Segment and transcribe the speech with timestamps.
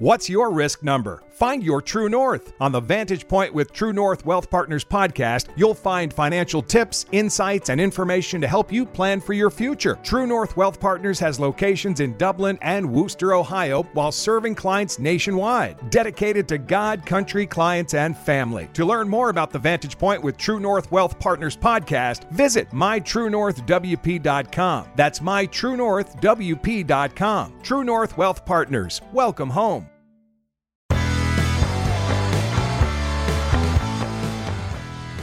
[0.00, 1.24] What's your risk number?
[1.28, 2.52] Find your true north.
[2.60, 7.68] On the Vantage Point with True North Wealth Partners podcast, you'll find financial tips, insights,
[7.68, 9.98] and information to help you plan for your future.
[10.04, 15.90] True North Wealth Partners has locations in Dublin and Worcester, Ohio, while serving clients nationwide.
[15.90, 18.68] Dedicated to God, country, clients, and family.
[18.74, 24.88] To learn more about the Vantage Point with True North Wealth Partners podcast, visit mytruenorthwp.com.
[24.94, 27.52] That's mytruenorthwp.com.
[27.62, 29.00] True North Wealth Partners.
[29.12, 29.87] Welcome home.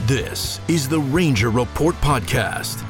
[0.06, 2.84] This is the Ranger Report Podcast.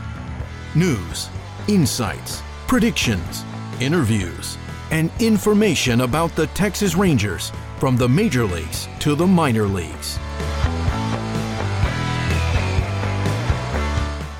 [0.74, 1.30] News,
[1.66, 3.42] insights, predictions,
[3.80, 4.58] interviews,
[4.90, 10.18] and information about the Texas Rangers from the major leagues to the minor leagues.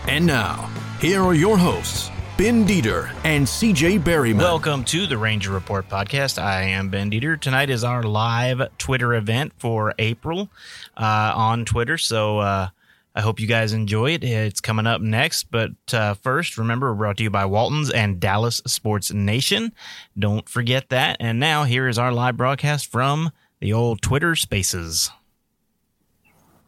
[0.07, 0.69] And now,
[1.01, 4.41] here are your hosts, Ben Dieter and CJ Berryman.
[4.41, 6.39] Welcome to the Ranger Report podcast.
[6.39, 7.41] I am Ben Dieter.
[7.41, 10.51] Tonight is our live Twitter event for April
[10.99, 11.97] uh, on Twitter.
[11.97, 12.69] So uh,
[13.17, 14.23] I hope you guys enjoy it.
[14.23, 15.51] It's coming up next.
[15.51, 19.73] But uh, first, remember, we're brought to you by Waltons and Dallas Sports Nation.
[20.17, 21.17] Don't forget that.
[21.19, 25.11] And now, here is our live broadcast from the old Twitter spaces.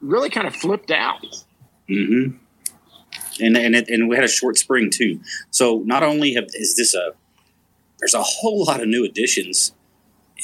[0.01, 1.23] Really kind of flipped out.
[1.89, 2.37] Mm-hmm
[3.41, 5.21] and and it, and we had a short spring too.
[5.51, 7.13] So not only have, is this a
[7.99, 9.75] there's a whole lot of new additions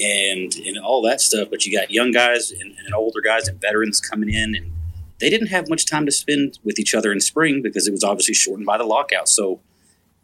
[0.01, 3.61] and and all that stuff, but you got young guys and, and older guys and
[3.61, 4.73] veterans coming in, and
[5.21, 8.05] they didn't have much time to spend with each other in spring because it was
[8.05, 9.29] obviously shortened by the lockout.
[9.29, 9.61] So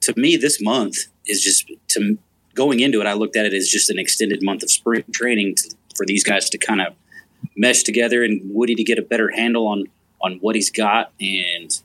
[0.01, 0.97] to me, this month
[1.27, 2.19] is just to
[2.55, 3.07] going into it.
[3.07, 6.25] I looked at it as just an extended month of spring training to, for these
[6.25, 6.95] guys to kind of
[7.57, 9.85] mesh together and Woody to get a better handle on
[10.23, 11.81] on what he's got and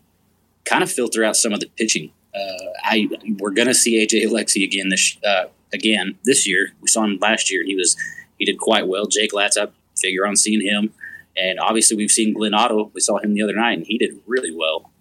[0.66, 2.12] kind of filter out some of the pitching.
[2.36, 3.08] Uh, I
[3.40, 6.74] we're going to see AJ Alexy again this uh, again this year.
[6.82, 7.96] We saw him last year, and he was
[8.38, 9.06] he did quite well.
[9.06, 9.58] Jake Latz,
[9.98, 10.92] figure on seeing him,
[11.38, 12.92] and obviously we've seen Glenn Otto.
[12.94, 14.92] We saw him the other night, and he did really well.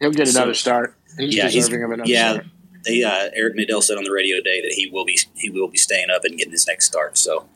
[0.00, 0.96] He'll get another so, start.
[1.18, 2.46] He's yeah, deserving he's, of another yeah, start.
[2.84, 5.68] They, uh, Eric Nadel said on the radio today that he will be he will
[5.68, 7.16] be staying up and getting his next start.
[7.16, 7.48] So,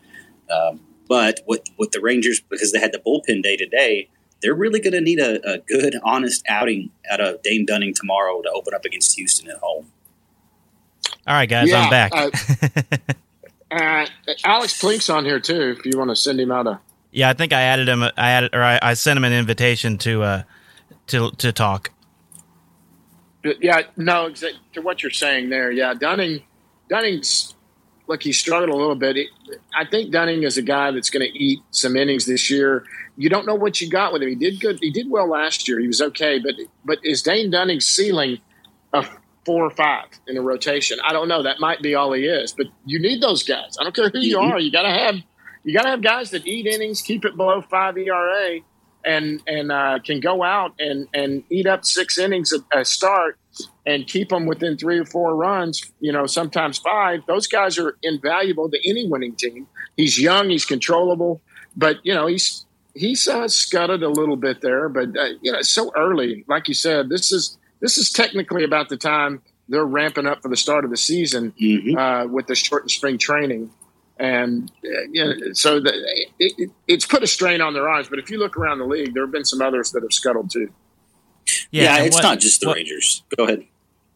[0.50, 4.09] um, but with with the Rangers because they had the bullpen day today,
[4.41, 8.41] they're really going to need a, a, good, honest outing out of Dane Dunning tomorrow
[8.43, 9.91] to open up against Houston at home.
[11.27, 12.12] All right, guys, yeah, I'm back.
[12.15, 12.31] uh,
[13.71, 14.06] uh,
[14.44, 15.77] Alex Plink's on here too.
[15.78, 18.02] If you want to send him out a yeah, I think I added him.
[18.02, 20.42] I added or I, I sent him an invitation to uh
[21.08, 21.91] to to talk.
[23.60, 25.70] Yeah, no, to what you're saying there.
[25.70, 26.42] Yeah, Dunning,
[26.88, 27.54] Dunning's
[28.08, 29.16] look, he struggled a little bit.
[29.74, 32.84] I think Dunning is a guy that's going to eat some innings this year.
[33.16, 34.30] You don't know what you got with him.
[34.30, 34.78] He did good.
[34.80, 35.78] He did well last year.
[35.78, 36.54] He was okay, but
[36.84, 38.38] but is Dane Dunning's ceiling
[38.92, 39.04] a
[39.44, 40.98] four or five in a rotation?
[41.04, 41.42] I don't know.
[41.42, 42.52] That might be all he is.
[42.52, 43.76] But you need those guys.
[43.78, 44.58] I don't care who you are.
[44.58, 45.16] You got to have
[45.64, 48.60] you got to have guys that eat innings, keep it below five ERA,
[49.04, 53.38] and and uh, can go out and and eat up six innings a, a start
[53.86, 57.97] and keep them within three or four runs, you know, sometimes five, those guys are
[58.02, 59.66] invaluable to any winning team.
[59.97, 61.41] He's young, he's controllable,
[61.76, 65.58] but you know, he's he's uh, scudded a little bit there, but uh, you know,
[65.58, 66.44] it's so early.
[66.48, 70.48] Like you said, this is this is technically about the time they're ramping up for
[70.48, 71.97] the start of the season mm-hmm.
[71.97, 73.70] uh, with the shortened spring training.
[74.18, 75.92] And uh, you know, so the,
[76.38, 78.08] it, it, it's put a strain on their arms.
[78.08, 80.50] But if you look around the league, there have been some others that have scuttled
[80.50, 80.72] too.
[81.70, 83.22] Yeah, yeah it's what, not just the what, Rangers.
[83.36, 83.64] Go ahead.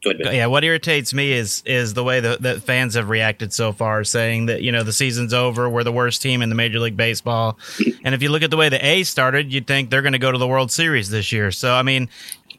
[0.02, 0.34] Go ahead.
[0.34, 4.02] Yeah, what irritates me is is the way that, that fans have reacted so far,
[4.02, 6.96] saying that you know the season's over, we're the worst team in the Major League
[6.96, 7.58] Baseball,
[8.04, 10.18] and if you look at the way the A started, you'd think they're going to
[10.18, 11.52] go to the World Series this year.
[11.52, 12.08] So I mean,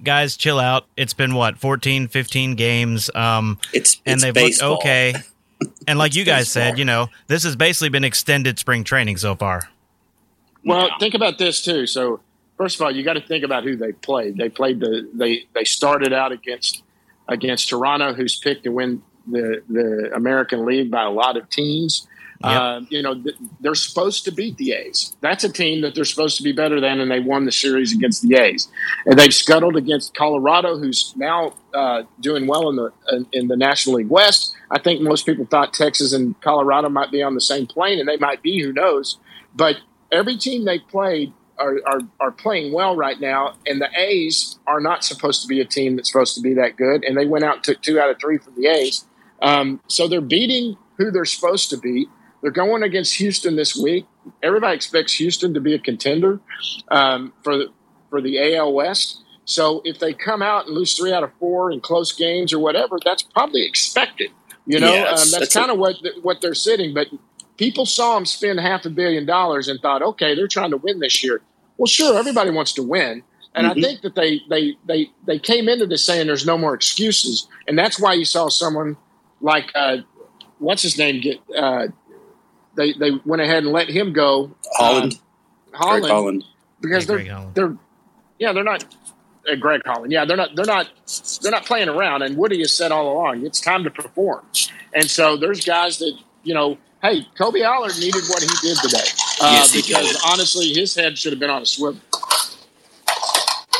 [0.01, 0.85] guys, chill out.
[0.95, 4.71] It's been what 14, 15 games, um, it's, and they've baseball.
[4.71, 5.13] looked okay.
[5.87, 9.35] And like you guys said, you know, this has basically been extended spring training so
[9.35, 9.69] far.
[10.65, 11.85] Well, think about this too.
[11.87, 12.21] So
[12.57, 14.37] first of all, you got to think about who they played.
[14.37, 16.83] They played the they they started out against
[17.27, 22.07] against Toronto, who's picked to win the the American League by a lot of teams.
[22.43, 22.61] Yep.
[22.61, 25.15] Uh, you know, th- they're supposed to beat the A's.
[25.21, 27.93] That's a team that they're supposed to be better than, and they won the series
[27.93, 28.67] against the A's.
[29.05, 33.95] And they've scuttled against Colorado, who's now uh, doing well in the in the National
[33.95, 34.55] League West.
[34.69, 38.09] I think most people thought Texas and Colorado might be on the same plane, and
[38.09, 38.61] they might be.
[38.61, 39.17] Who knows?
[39.55, 39.77] But
[40.11, 44.79] every team they played are, are, are playing well right now, and the A's are
[44.79, 47.45] not supposed to be a team that's supposed to be that good, and they went
[47.45, 49.05] out and took two out of three from the A's.
[49.41, 52.09] Um, so they're beating who they're supposed to beat.
[52.43, 54.05] They're going against Houston this week.
[54.43, 56.41] Everybody expects Houston to be a contender
[56.91, 57.67] um, for the,
[58.09, 59.23] for the AL West.
[59.45, 62.59] So if they come out and lose three out of four in close games or
[62.59, 64.29] whatever, that's probably expected.
[64.65, 66.93] You know, um, that's, that's kind of what what they're sitting.
[66.93, 67.07] But
[67.57, 70.99] people saw them spend half a billion dollars and thought, okay, they're trying to win
[70.99, 71.41] this year.
[71.77, 73.23] Well, sure, everybody wants to win.
[73.55, 73.79] And mm-hmm.
[73.79, 77.47] I think that they, they they they came into this saying there's no more excuses,
[77.67, 78.97] and that's why you saw someone
[79.41, 79.97] like uh,
[80.59, 81.87] what's his name get uh,
[82.75, 85.19] they they went ahead and let him go Holland.
[85.73, 86.43] Uh, Holland, Holland.
[86.81, 87.77] because yeah, they're they're
[88.39, 88.85] yeah they're not
[89.51, 90.11] uh, Greg Holland.
[90.11, 90.89] Yeah they're not they're not
[91.41, 94.45] they're not playing around and Woody has said all along it's time to perform.
[94.93, 99.07] And so there's guys that you know hey Kolby Allard needed what he did today.
[99.41, 102.01] Uh, yes, because honestly his head should have been on a swivel.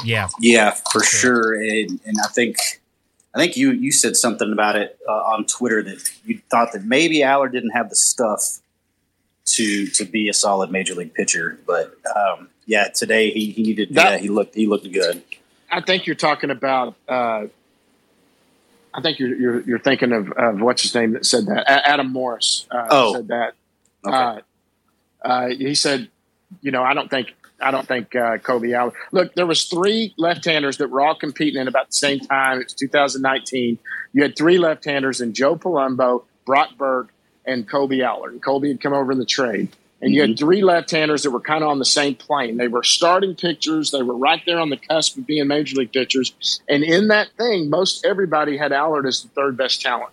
[0.04, 1.54] Yeah, yeah, for sure.
[1.54, 2.57] And, and I think
[3.34, 6.84] I think you you said something about it uh, on Twitter that you thought that
[6.84, 8.60] maybe Allard didn't have the stuff
[9.45, 13.90] to to be a solid major league pitcher, but um, yeah, today he, he needed
[13.94, 15.22] that, yeah he looked he looked good.
[15.72, 16.95] I think you're talking about.
[17.07, 17.48] Uh,
[18.95, 22.12] I think you're, you're, you're thinking of, of what's his name that said that Adam
[22.12, 23.13] Morris uh, oh.
[23.16, 23.54] said that.
[24.06, 24.16] Okay.
[24.16, 24.40] Uh,
[25.24, 26.10] uh, he said,
[26.62, 28.94] you know, I don't think I don't think uh, Kolby Allard.
[29.12, 32.60] Look, there was three left-handers that were all competing in about the same time.
[32.60, 33.80] It's 2019.
[34.12, 37.12] You had three left-handers in Joe Palumbo, Brock Burke,
[37.45, 38.34] and Kolby Allard.
[38.34, 39.69] And Kolby had come over in the trade.
[40.01, 40.13] And mm-hmm.
[40.13, 40.45] you had mm-hmm.
[40.45, 42.57] three left-handers that were kind of on the same plane.
[42.57, 43.92] They were starting pitchers.
[43.92, 46.62] They were right there on the cusp of being major league pitchers.
[46.68, 50.12] And in that thing, most everybody had Allard as the third best talent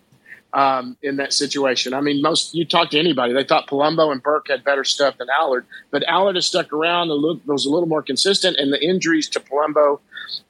[0.53, 1.95] um, in that situation.
[1.95, 5.19] I mean, most you talk to anybody, they thought Palumbo and Burke had better stuff
[5.19, 8.73] than Allard, but Allard has stuck around and look, was a little more consistent, and
[8.73, 10.01] the injuries to Palumbo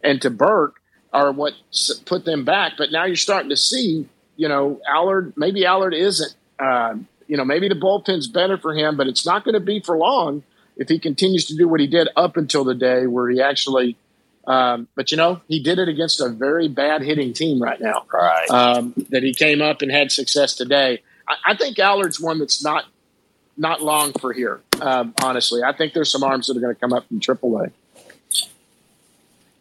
[0.03, 0.81] and to Burke
[1.13, 1.55] are what
[2.07, 2.75] put them back.
[2.79, 4.07] But now you're starting to see,
[4.37, 5.33] you know, Allard.
[5.37, 6.35] Maybe Allard isn't.
[6.61, 6.97] Uh,
[7.27, 9.97] you know, maybe the bullpen's better for him, but it's not going to be for
[9.97, 10.43] long
[10.77, 13.97] if he continues to do what he did up until the day where he actually
[14.47, 18.05] um, but you know, he did it against a very bad hitting team right now.
[18.13, 18.51] Right.
[18.51, 21.03] Um, that he came up and had success today.
[21.29, 22.87] I, I, think Allard's one that's not
[23.57, 24.61] not long for here.
[24.81, 27.71] Um, honestly, I think there's some arms that are going to come up from AAA.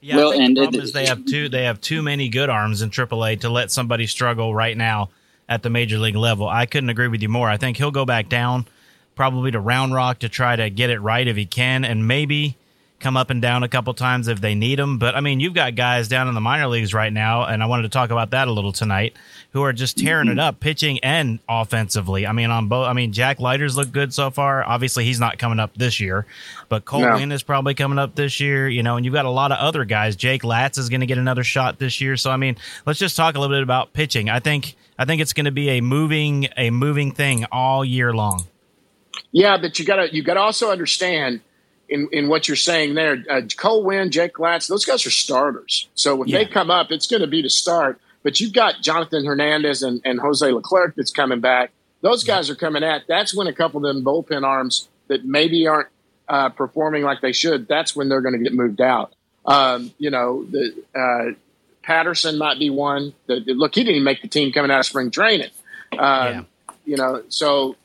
[0.01, 2.49] Yeah, well, and the problem it, is they have too they have too many good
[2.49, 5.09] arms in AAA to let somebody struggle right now
[5.49, 6.47] at the major league level.
[6.47, 7.49] I couldn't agree with you more.
[7.49, 8.67] I think he'll go back down
[9.15, 12.55] probably to Round Rock to try to get it right if he can, and maybe
[12.99, 14.97] come up and down a couple times if they need them.
[14.97, 17.65] But I mean, you've got guys down in the minor leagues right now, and I
[17.65, 19.15] wanted to talk about that a little tonight,
[19.51, 20.39] who are just tearing it mm-hmm.
[20.39, 22.27] up, pitching and offensively.
[22.27, 22.87] I mean, on both.
[22.87, 24.63] I mean, Jack Leiter's looked good so far.
[24.63, 26.25] Obviously, he's not coming up this year,
[26.67, 27.15] but Cole no.
[27.15, 28.67] Is probably coming up this year.
[28.67, 30.15] You know, and you've got a lot of other guys.
[30.15, 32.17] Jake Latz is going to get another shot this year.
[32.17, 34.29] So I mean, let's just talk a little bit about pitching.
[34.29, 38.13] I think I think it's going to be a moving a moving thing all year
[38.13, 38.45] long.
[39.31, 41.41] Yeah, but you gotta you gotta also understand
[41.89, 43.23] in, in what you're saying there.
[43.29, 45.87] Uh, Cole Winn, Jake Latz, those guys are starters.
[45.95, 46.39] So when yeah.
[46.39, 47.99] they come up, it's going to be to start.
[48.23, 51.71] But you've got Jonathan Hernandez and, and Jose Leclerc that's coming back.
[52.01, 52.53] Those guys yeah.
[52.53, 53.03] are coming at.
[53.07, 55.89] That's when a couple of them bullpen arms that maybe aren't
[56.27, 57.67] uh, performing like they should.
[57.67, 59.13] That's when they're going to get moved out.
[59.45, 61.33] Um, you know, the uh,
[61.81, 63.13] Patterson might be one.
[63.27, 65.49] That, look, he didn't even make the team coming out of spring training.
[65.93, 66.41] Um, yeah.
[66.85, 67.75] You know, so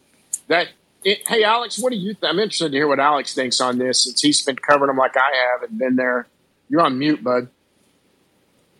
[0.48, 0.68] that
[1.04, 2.14] it, hey, Alex, what do you?
[2.14, 4.96] Th- I'm interested to hear what Alex thinks on this since he's been covering them
[4.96, 6.26] like I have and been there.
[6.68, 7.48] You're on mute, bud.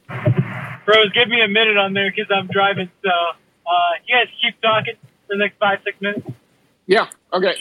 [0.09, 2.91] Bros, give me a minute on there because I'm driving.
[3.03, 3.73] So uh,
[4.07, 4.95] you guys keep talking
[5.27, 6.27] for the next five, six minutes.
[6.87, 7.09] Yeah.
[7.33, 7.57] Okay.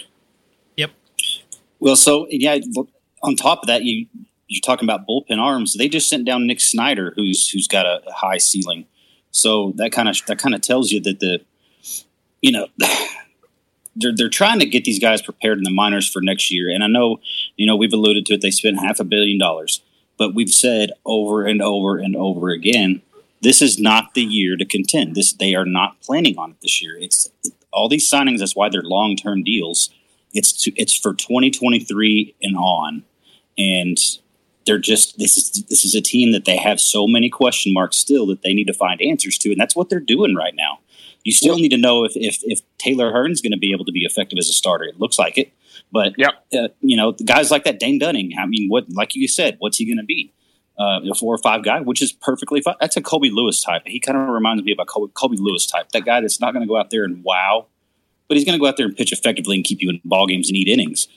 [0.78, 0.92] Yep.
[1.80, 2.60] Well, so yeah,
[3.22, 4.08] on top of that, you
[4.48, 5.76] you're talking about bullpen arms.
[5.76, 8.86] They just sent down Nick Snyder, who's who's got a, a high ceiling.
[9.32, 11.40] So that kind of that kind of tells you that the
[12.42, 12.68] you know
[13.96, 16.70] they're they're trying to get these guys prepared in the minors for next year.
[16.70, 17.20] And I know,
[17.56, 18.42] you know, we've alluded to it.
[18.42, 19.82] They spent half a billion dollars,
[20.18, 23.02] but we've said over and over and over again,
[23.42, 25.16] this is not the year to contend.
[25.16, 26.98] This they are not planning on it this year.
[26.98, 28.40] It's it, all these signings.
[28.40, 29.90] That's why they're long term deals.
[30.34, 33.04] It's to, it's for 2023 and on,
[33.58, 33.98] and
[34.66, 37.98] they're just this is this is a team that they have so many question marks
[37.98, 40.80] still that they need to find answers to, and that's what they're doing right now.
[41.24, 43.92] You still need to know if if, if Taylor Hearn's going to be able to
[43.92, 44.86] be effective as a starter.
[44.86, 45.54] It looks like it,
[45.92, 46.46] but yep.
[46.54, 48.34] Uh, you know, guys like that, Dane Dunning.
[48.38, 50.34] I mean, what like you said, what's he going to be?
[50.78, 52.76] Uh, a four or five guy, which is perfectly fine.
[52.82, 53.84] That's a Colby Lewis type.
[53.86, 55.90] He kind of reminds me of a Colby, Colby Lewis type.
[55.90, 57.68] That guy that's not going to go out there and wow,
[58.28, 60.26] but he's going to go out there and pitch effectively and keep you in ball
[60.26, 61.08] games and eat innings.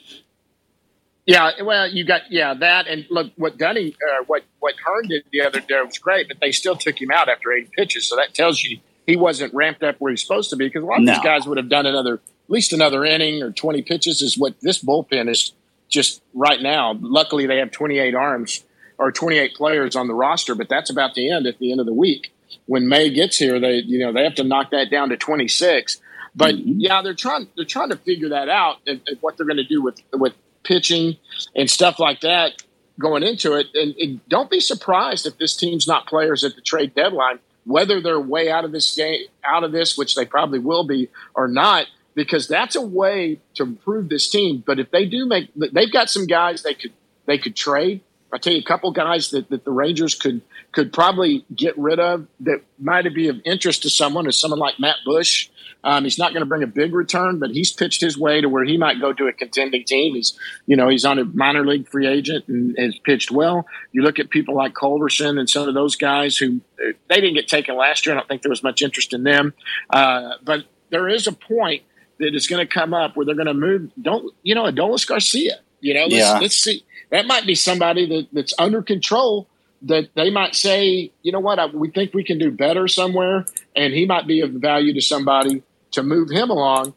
[1.25, 5.25] Yeah, well, you got yeah that, and look what Dunning, uh, what what Hearn did
[5.33, 8.15] the other day was great, but they still took him out after eight pitches, so
[8.15, 10.99] that tells you he wasn't ramped up where he's supposed to be because a lot
[10.99, 11.13] of no.
[11.13, 14.53] these guys would have done another at least another inning or 20 pitches is what
[14.61, 15.53] this bullpen is
[15.89, 16.95] just right now.
[16.99, 18.63] Luckily, they have 28 arms
[18.97, 21.85] or 28 players on the roster, but that's about the end at the end of
[21.85, 22.31] the week.
[22.65, 25.99] When May gets here, they you know they have to knock that down to 26.
[26.35, 26.73] But mm-hmm.
[26.77, 29.63] yeah, they're trying they're trying to figure that out and, and what they're going to
[29.63, 30.33] do with with
[30.63, 31.17] pitching
[31.55, 32.63] and stuff like that
[32.99, 33.67] going into it.
[33.73, 38.01] And, and, don't be surprised if this team's not players at the trade deadline, whether
[38.01, 41.47] they're way out of this game, out of this, which they probably will be, or
[41.47, 44.63] not, because that's a way to improve this team.
[44.65, 46.93] But if they do make, they've got some guys they could
[47.25, 48.01] they could trade.
[48.31, 50.41] I'll tell you a couple guys that, that the Rangers could
[50.73, 54.79] could probably get rid of that might be of interest to someone is someone like
[54.79, 55.49] Matt Bush.
[55.83, 58.49] Um, he's not going to bring a big return, but he's pitched his way to
[58.49, 60.15] where he might go to a contending team.
[60.15, 63.65] He's, you know, he's on a minor league free agent and has pitched well.
[63.93, 67.47] You look at people like Culberson and some of those guys who they didn't get
[67.47, 68.15] taken last year.
[68.15, 69.53] I don't think there was much interest in them,
[69.89, 71.83] uh, but there is a point
[72.19, 73.91] that is going to come up where they're going to move.
[74.01, 75.59] Don't you know, Adolis Garcia?
[75.79, 76.39] You know, let's, yeah.
[76.39, 76.83] let's see.
[77.09, 79.47] That might be somebody that, that's under control
[79.83, 83.45] that they might say, you know what, I, we think we can do better somewhere,
[83.75, 86.93] and he might be of value to somebody to move him along.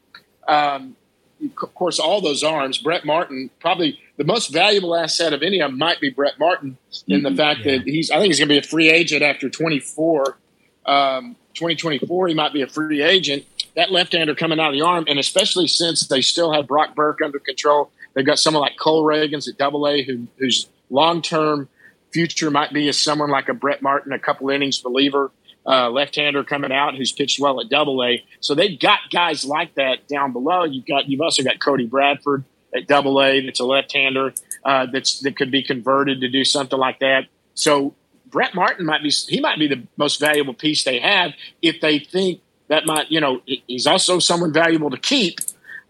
[0.48, 0.96] Um,
[1.42, 5.70] of course, all those arms, Brett Martin, probably the most valuable asset of any of
[5.70, 6.76] them might be Brett Martin
[7.08, 7.36] in the mm-hmm.
[7.36, 7.78] fact yeah.
[7.78, 10.36] that he's, I think he's going to be a free agent after 24,
[10.86, 12.28] um, 2024.
[12.28, 13.44] He might be a free agent.
[13.76, 16.94] That left hander coming out of the arm, and especially since they still have Brock
[16.94, 21.22] Burke under control, they've got someone like Cole Ragans at double A who, who's long
[21.22, 21.68] term
[22.12, 25.30] future might be as someone like a Brett Martin, a couple innings reliever
[25.66, 28.24] uh, left-hander coming out who's pitched well at Double A.
[28.40, 30.64] So they've got guys like that down below.
[30.64, 34.32] You've got you've also got Cody Bradford at Double A that's a left-hander
[34.64, 37.26] uh, that's that could be converted to do something like that.
[37.54, 37.94] So
[38.26, 41.98] Brett Martin might be he might be the most valuable piece they have if they
[41.98, 45.40] think that might you know he's also someone valuable to keep.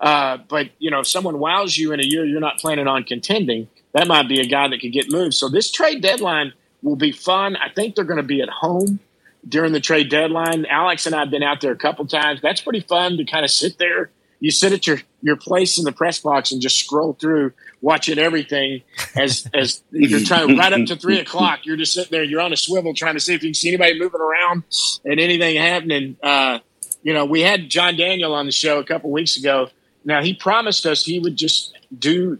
[0.01, 3.05] Uh, but you know, if someone wows you in a year you're not planning on
[3.05, 5.35] contending, that might be a guy that could get moved.
[5.35, 6.53] So this trade deadline
[6.83, 7.57] will be fun.
[7.57, 9.01] I think they're going to be at home
[9.47, 10.67] during the trade deadline.
[10.67, 12.41] Alex and I have been out there a couple times.
[12.41, 14.11] That's pretty fun to kind of sit there.
[14.43, 17.53] You sit at your, your place in the press box and just scroll through,
[17.83, 18.83] watching everything
[19.15, 21.67] as as you're trying right up to three o'clock.
[21.67, 22.25] You're just sitting there.
[22.25, 24.65] You're on a swivel trying to see if you can see anybody moving around
[25.05, 26.17] and anything happening.
[26.23, 26.61] Uh,
[27.03, 29.69] you know, we had John Daniel on the show a couple weeks ago.
[30.05, 32.39] Now he promised us he would just do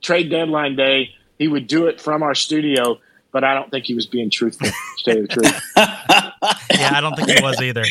[0.00, 1.10] trade deadline day.
[1.38, 2.98] He would do it from our studio
[3.34, 4.68] but I don't think he was being truthful.
[4.68, 5.62] To tell the truth.
[5.76, 7.82] yeah, I don't think he was either.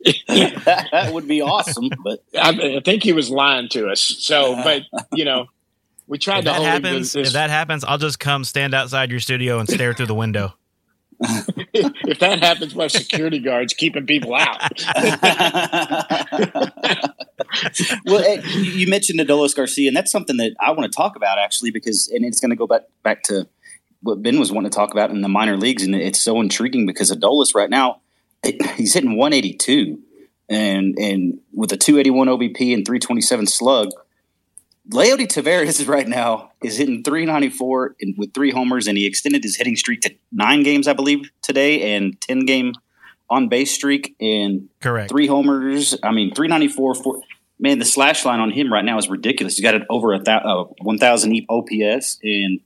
[0.64, 4.00] that would be awesome, but I, I, think he was lying to us.
[4.00, 5.46] So, but you know,
[6.06, 6.50] we tried if to.
[6.52, 10.06] That happens, if that happens, I'll just come stand outside your studio and stare through
[10.06, 10.54] the window.
[11.20, 14.72] if that happens, we have security guards keeping people out.
[18.04, 21.38] well, eh, you mentioned Adolis Garcia, and that's something that I want to talk about
[21.38, 23.48] actually, because and it's going to go back back to
[24.02, 26.86] what Ben was wanting to talk about in the minor leagues, and it's so intriguing
[26.86, 28.00] because Adolis right now
[28.76, 29.98] he's hitting 182,
[30.48, 33.90] and and with a 281 OBP and 327 slug.
[34.90, 39.54] Leody Taveras right now is hitting 394 and with three homers, and he extended his
[39.54, 42.72] hitting streak to nine games, I believe, today, and 10 game
[43.28, 45.94] on base streak, and correct three homers.
[46.02, 46.94] I mean, 394.
[46.94, 47.20] Four,
[47.58, 49.56] man, the slash line on him right now is ridiculous.
[49.56, 52.60] He's got it over a th- uh, 1,000 OPS, and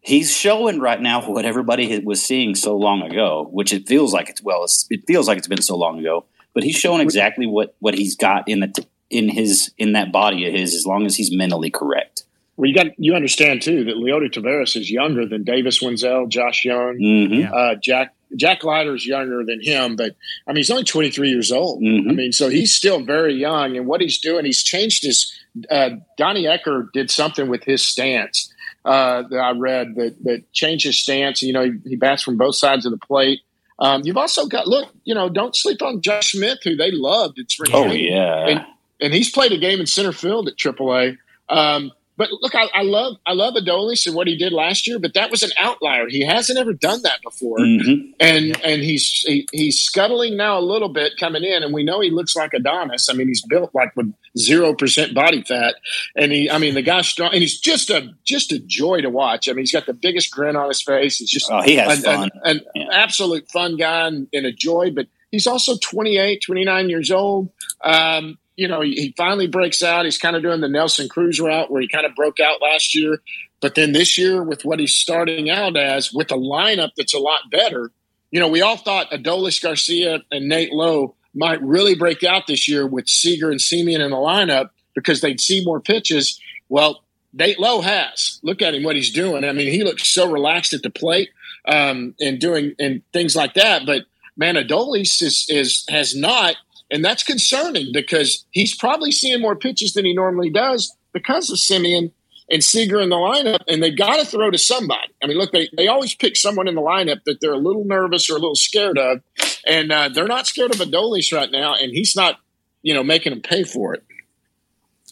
[0.00, 4.28] he's showing right now what everybody was seeing so long ago, which it feels like
[4.28, 7.46] it's well, it's, it feels like it's been so long ago, but he's showing exactly
[7.46, 11.06] what what he's got in the in his in that body of his, as long
[11.06, 12.24] as he's mentally correct.
[12.56, 16.64] Well, you got you understand too that Leody Taveras is younger than Davis Wendzel, Josh
[16.64, 17.52] Jung, mm-hmm.
[17.52, 20.16] uh, Jack Jack Leiter's younger than him, but
[20.46, 21.82] I mean he's only 23 years old.
[21.82, 22.10] Mm-hmm.
[22.10, 25.32] I mean, so he's still very young, and what he's doing, he's changed his.
[25.70, 28.52] Uh, Donnie Ecker did something with his stance
[28.84, 31.42] uh, that I read that that changed his stance.
[31.42, 33.40] You know, he, he bats from both sides of the plate.
[33.78, 37.38] Um, you've also got look, you know, don't sleep on Josh Smith, who they loved
[37.38, 37.70] at spring.
[37.74, 38.66] Oh yeah, and,
[39.00, 41.18] and, he's played a game in center field at AAA.
[41.48, 44.98] Um, but look, I, I, love I love Adolis and what he did last year,
[44.98, 46.08] but that was an outlier.
[46.08, 48.12] He hasn't ever done that before, mm-hmm.
[48.18, 48.58] and yeah.
[48.64, 52.10] and he's he, he's scuttling now a little bit coming in, and we know he
[52.10, 53.08] looks like Adonis.
[53.10, 55.74] I mean, he's built like with zero percent body fat,
[56.16, 59.10] and he I mean the guy's strong, and he's just a just a joy to
[59.10, 59.48] watch.
[59.48, 61.18] I mean, he's got the biggest grin on his face.
[61.18, 62.86] He's just oh, he has an, fun, an, an yeah.
[62.92, 65.06] absolute fun guy and, and, a joy, but.
[65.32, 67.50] He's also 28, 29 years old.
[67.84, 70.04] Um, you know, he, finally breaks out.
[70.04, 72.94] He's kind of doing the Nelson Cruz route where he kind of broke out last
[72.94, 73.20] year.
[73.60, 77.18] But then this year, with what he's starting out as, with a lineup that's a
[77.18, 77.90] lot better,
[78.30, 82.68] you know, we all thought Adolis Garcia and Nate Lowe might really break out this
[82.68, 86.40] year with Seager and Semien in the lineup because they'd see more pitches.
[86.68, 88.40] Well, Nate Lowe has.
[88.42, 89.44] Look at him, what he's doing.
[89.44, 91.28] I mean, he looks so relaxed at the plate
[91.68, 93.82] um, and doing and things like that.
[93.84, 94.04] But
[94.36, 96.56] man, Adolis is, is has not
[96.90, 101.58] and that's concerning because he's probably seeing more pitches than he normally does because of
[101.58, 102.12] Semien
[102.50, 105.12] and Seager in the lineup, and they got to throw to somebody.
[105.22, 107.84] I mean, look, they, they always pick someone in the lineup that they're a little
[107.84, 109.20] nervous or a little scared of,
[109.66, 112.38] and uh, they're not scared of Adolis right now, and he's not,
[112.82, 114.04] you know, making them pay for it.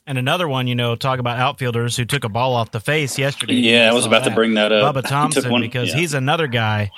[0.07, 3.19] And another one, you know, talk about outfielders who took a ball off the face
[3.19, 3.55] yesterday.
[3.55, 4.31] Yeah, I was about that.
[4.31, 4.95] to bring that up.
[4.95, 5.97] Bubba Thompson, one, because yeah.
[5.97, 6.91] he's another guy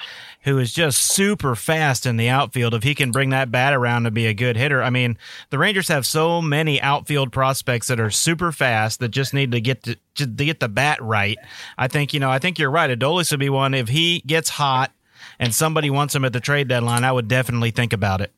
[0.47, 2.73] who is just super fast in the outfield.
[2.73, 5.19] If he can bring that bat around to be a good hitter, I mean,
[5.51, 9.61] the Rangers have so many outfield prospects that are super fast that just need to
[9.61, 11.37] get to, to get the bat right.
[11.77, 12.89] I think you know, I think you're right.
[12.89, 14.93] Adolis would be one if he gets hot
[15.41, 17.03] and somebody wants him at the trade deadline.
[17.03, 18.33] I would definitely think about it.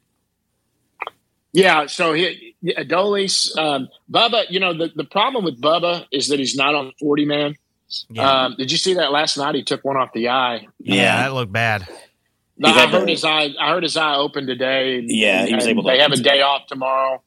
[1.53, 4.45] Yeah, so he, Adolis, um, Bubba.
[4.49, 7.55] You know the, the problem with Bubba is that he's not on forty man.
[8.11, 8.45] Yeah.
[8.45, 9.55] Um, did you see that last night?
[9.55, 10.69] He took one off the eye.
[10.79, 11.89] Yeah, that looked bad.
[12.59, 13.51] No, I heard his eye.
[13.59, 15.01] I heard his eye open today.
[15.07, 15.85] Yeah, he was able.
[15.85, 17.23] to They have a day off tomorrow,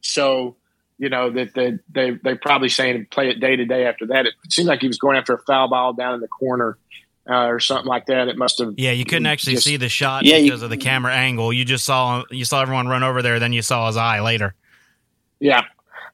[0.00, 0.56] so
[0.98, 4.26] you know that they they they probably saying play it day to day after that.
[4.26, 6.78] It seemed like he was going after a foul ball down in the corner
[7.28, 8.28] uh, or something like that.
[8.28, 8.74] It must have.
[8.76, 11.52] Yeah, you couldn't actually just, see the shot yeah, because you, of the camera angle.
[11.52, 14.54] You just saw you saw everyone run over there, then you saw his eye later.
[15.40, 15.62] Yeah.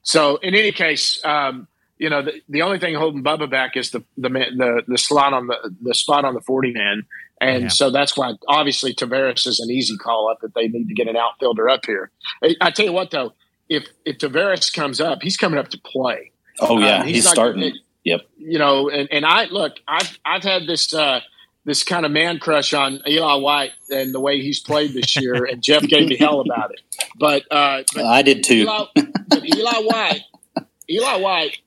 [0.03, 1.67] So in any case, um,
[1.99, 5.33] you know, the, the only thing holding Bubba back is the the the, the slot
[5.33, 7.05] on the the spot on the forty man,
[7.41, 7.69] and yeah.
[7.69, 11.09] so that's why obviously Taveras is an easy call up that they need to get
[11.09, 12.11] an outfielder up here.
[12.43, 13.33] I, I tell you what though,
[13.69, 16.33] if if Taveras comes up, he's coming up to play.
[16.61, 17.63] Oh yeah, um, he's, he's starting.
[17.63, 17.75] It,
[18.05, 18.21] Yep.
[18.37, 21.21] You know, and, and I look, I've I've had this uh,
[21.65, 25.45] this kind of man crush on Eli White and the way he's played this year,
[25.45, 26.81] and Jeff gave me hell about it.
[27.19, 28.63] But, uh, but I did too.
[28.63, 28.85] Eli,
[29.29, 30.23] but Eli White,
[30.91, 31.59] Eli White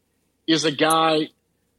[0.48, 1.30] is a guy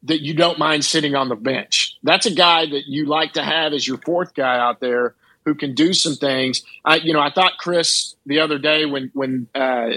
[0.04, 1.96] that you don't mind sitting on the bench.
[2.02, 5.54] That's a guy that you like to have as your fourth guy out there who
[5.54, 6.62] can do some things.
[6.84, 9.90] I, you know, I thought Chris the other day when when uh,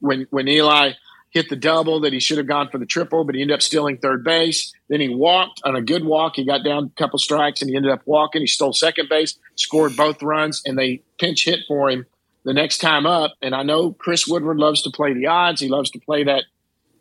[0.00, 0.92] when when Eli
[1.30, 3.62] hit the double that he should have gone for the triple, but he ended up
[3.62, 4.72] stealing third base.
[4.88, 6.32] Then he walked on a good walk.
[6.36, 8.40] He got down a couple strikes and he ended up walking.
[8.40, 12.06] He stole second base, scored both runs, and they pinch hit for him
[12.44, 13.34] the next time up.
[13.42, 15.60] And I know Chris Woodward loves to play the odds.
[15.60, 16.44] He loves to play that,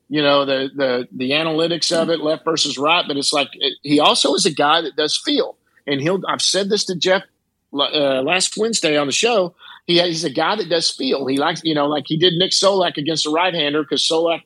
[0.10, 3.06] you know, the the the analytics of it, left versus right.
[3.08, 5.58] But it's like it, he also is a guy that does feel.
[5.88, 6.22] And he'll.
[6.28, 7.24] I've said this to Jeff
[7.74, 11.26] uh, last Wednesday on the show he, he's a guy that does feel.
[11.28, 14.42] He likes, you know, like he did Nick Solak against a right hander because Solak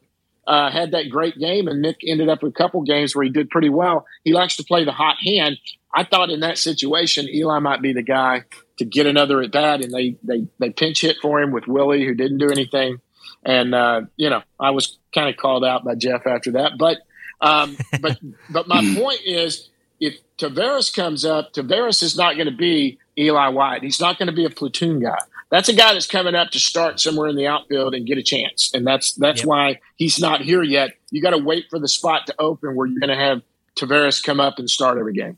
[0.47, 3.31] uh, had that great game and Nick ended up with a couple games where he
[3.31, 4.05] did pretty well.
[4.23, 5.57] He likes to play the hot hand.
[5.93, 8.43] I thought in that situation, Eli might be the guy
[8.77, 12.05] to get another at bat, and they they they pinch hit for him with Willie,
[12.05, 13.01] who didn't do anything.
[13.43, 16.73] And uh, you know, I was kind of called out by Jeff after that.
[16.77, 16.97] But
[17.41, 18.19] um, but
[18.49, 19.69] but my point is,
[19.99, 23.83] if Taveras comes up, Taveras is not going to be Eli White.
[23.83, 25.19] He's not going to be a platoon guy
[25.49, 28.23] that's a guy that's coming up to start somewhere in the outfield and get a
[28.23, 28.71] chance.
[28.73, 29.47] And that's that's yep.
[29.47, 30.91] why he's not here yet.
[31.11, 33.41] You got to wait for the spot to open where you're going to have
[33.75, 35.37] Taveras come up and start every game.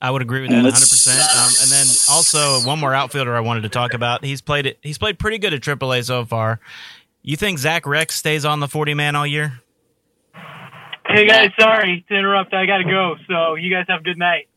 [0.00, 0.72] I would agree with that 100.
[0.72, 4.24] percent um, And then also one more outfielder I wanted to talk about.
[4.24, 4.78] He's played it.
[4.82, 6.58] He's played pretty good at AAA so far.
[7.22, 9.60] You think Zach Rex stays on the 40 man all year?
[11.06, 12.52] Hey guys, sorry to interrupt.
[12.52, 13.16] I got to go.
[13.28, 14.48] So you guys have a good night.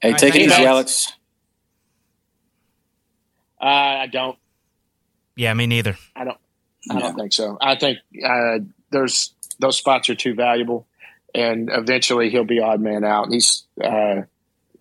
[0.00, 1.12] Hey, right, take it easy, Alex.
[3.60, 4.38] Uh, I don't.
[5.36, 5.96] Yeah, me neither.
[6.14, 6.38] I don't.
[6.90, 7.58] I don't think so.
[7.60, 8.58] I think uh,
[8.90, 10.86] there's those spots are too valuable,
[11.34, 13.30] and eventually he'll be odd man out.
[13.30, 13.64] he's.
[13.82, 14.22] Uh,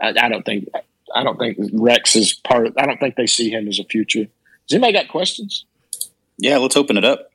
[0.01, 0.69] I, I, don't think.
[1.15, 2.67] I don't think Rex is part.
[2.67, 4.25] Of, I don't think they see him as a future.
[4.67, 5.65] Does anybody got questions?
[6.37, 7.29] Yeah, let's open it up.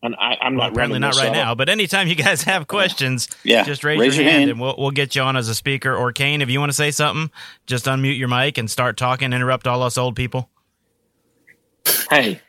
[0.00, 3.28] And I, am well, not apparently not right now, but anytime you guys have questions,
[3.42, 5.48] yeah, just raise, raise your, your hand, hand, and we'll we'll get you on as
[5.48, 5.94] a speaker.
[5.94, 7.32] Or Kane, if you want to say something,
[7.66, 9.32] just unmute your mic and start talking.
[9.32, 10.50] Interrupt all us old people.
[12.10, 12.40] Hey,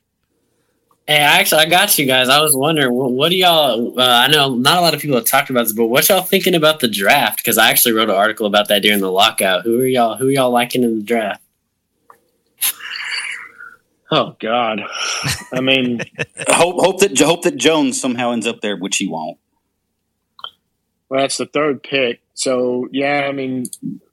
[1.08, 2.29] hey, I actually, I got you guys.
[2.29, 3.99] I was wondering, what do y'all?
[3.99, 6.21] Uh, I know not a lot of people have talked about this, but what y'all
[6.21, 7.38] thinking about the draft?
[7.38, 9.63] Because I actually wrote an article about that during the lockout.
[9.63, 10.17] Who are y'all?
[10.17, 11.41] Who are y'all liking in the draft?
[14.12, 14.82] Oh God!
[15.54, 16.02] I mean,
[16.48, 19.38] hope hope that hope that Jones somehow ends up there, which he won't.
[21.10, 22.22] Well, that's the third pick.
[22.34, 23.65] So yeah, I mean,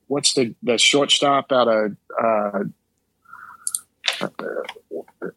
[0.09, 2.65] what's the the shortstop out of uh,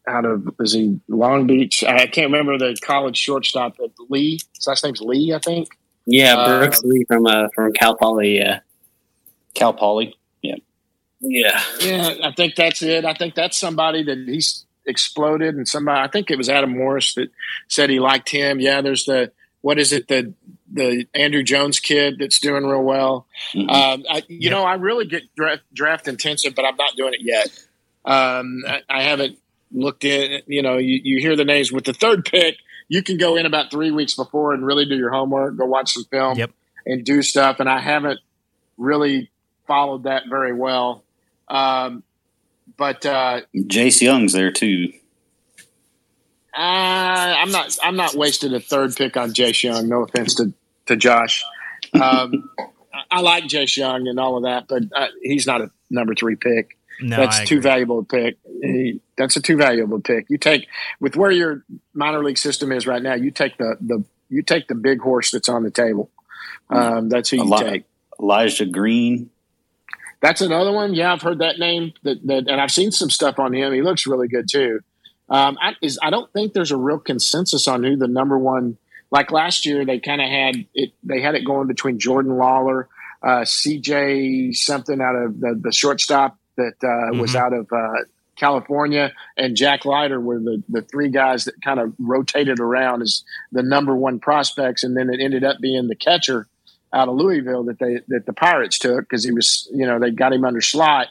[0.06, 1.82] out of is he Long Beach?
[1.84, 3.76] I can't remember the college shortstop.
[3.78, 5.68] But Lee, his last name's Lee, I think.
[6.06, 8.38] Yeah, Brooks uh, Lee from uh, from Cal Poly.
[8.38, 8.60] Yeah,
[9.54, 10.16] Cal Poly.
[11.20, 11.60] Yeah.
[11.80, 13.04] Yeah, I think that's it.
[13.04, 17.14] I think that's somebody that he's exploded and somebody I think it was Adam Morris
[17.14, 17.30] that
[17.68, 18.60] said he liked him.
[18.60, 20.32] Yeah, there's the what is it, the
[20.72, 23.26] the Andrew Jones kid that's doing real well.
[23.54, 23.68] Mhm.
[23.70, 24.50] Um, I, you Yep.
[24.52, 27.48] know, I really get draft, draft intensive, but I'm not doing it yet.
[28.04, 29.36] Um, I, I haven't
[29.72, 30.40] looked in.
[30.46, 32.56] You know, you, you hear the names with the third pick.
[32.88, 35.92] You can go in about three weeks before and really do your homework, go watch
[35.92, 36.50] some film, Yep.
[36.86, 37.60] and do stuff.
[37.60, 38.20] And I haven't
[38.78, 39.30] really
[39.66, 41.04] followed that very well.
[41.50, 42.02] Um,
[42.76, 44.92] but uh, Jace Jung's there too.
[46.54, 47.76] uh, I'm not.
[47.82, 49.88] I'm not wasting a third pick on Jace Jung.
[49.88, 50.52] No offense to
[50.86, 51.44] to Josh.
[52.00, 52.64] Um, I-
[53.12, 56.36] I like Jace Jung and all of that, but uh, he's not a number three
[56.36, 56.76] pick.
[57.00, 57.62] No, that's I too agree.
[57.70, 58.36] valuable a pick.
[58.62, 60.26] He- That's a too valuable pick.
[60.28, 60.68] You take
[61.00, 63.14] with where your minor league system is right now.
[63.14, 66.10] You take the the you take the big horse that's on the table.
[66.68, 67.84] Um, that's who you lot- take.
[68.20, 69.30] Elijah Green.
[70.20, 70.94] That's another one.
[70.94, 71.92] Yeah, I've heard that name.
[72.02, 73.72] That, that and I've seen some stuff on him.
[73.72, 74.80] He looks really good too.
[75.28, 78.76] Um, I, is I don't think there's a real consensus on who the number one.
[79.10, 80.92] Like last year, they kind of had it.
[81.02, 82.86] They had it going between Jordan Lawlar,
[83.22, 84.52] uh, C.J.
[84.52, 87.36] something out of the, the shortstop that uh, was Mhm.
[87.36, 88.04] out of uh,
[88.36, 93.24] California, and Jack Leiter were the the three guys that kind of rotated around as
[93.52, 96.46] the number one prospects, and then it ended up being the catcher
[96.92, 100.10] out of Louisville that they that the Pirates took because he was you know they
[100.10, 101.08] got him under slot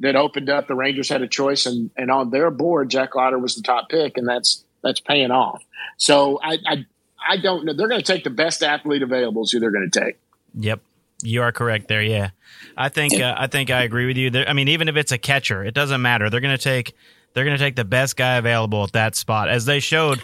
[0.00, 3.38] that opened up the Rangers had a choice and and on their board Jack Leiter
[3.38, 5.62] was the top pick and that's that's paying off.
[5.96, 6.86] So I I,
[7.28, 9.88] I don't know they're going to take the best athlete available is who they're going
[9.90, 10.18] to take.
[10.54, 10.80] Yep,
[11.22, 12.02] you are correct there.
[12.02, 12.30] Yeah,
[12.76, 14.30] I think uh, I think I agree with you.
[14.30, 16.30] There, I mean, even if it's a catcher, it doesn't matter.
[16.30, 16.94] They're going to take
[17.34, 19.48] they're going to take the best guy available at that spot.
[19.48, 20.22] As they showed,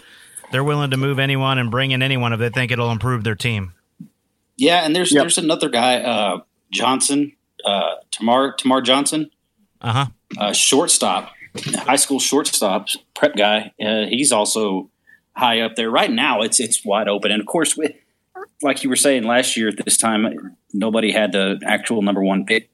[0.51, 3.35] they're willing to move anyone and bring in anyone if they think it'll improve their
[3.35, 3.73] team.
[4.59, 5.21] Yeah, and there's Yep.
[5.23, 6.39] there's another guy, uh,
[6.71, 7.33] Johnson,
[7.65, 9.31] uh, Termarr Termarr Johnson,
[9.81, 10.05] Uh huh.
[10.37, 11.31] uh, shortstop,
[11.75, 13.71] high school shortstop, prep guy.
[13.83, 14.89] Uh, he's also
[15.35, 16.41] high up there right now.
[16.41, 17.93] It's it's wide open, and of course, with,
[18.61, 22.45] like you were saying last year at this time, nobody had the actual number one
[22.45, 22.69] pick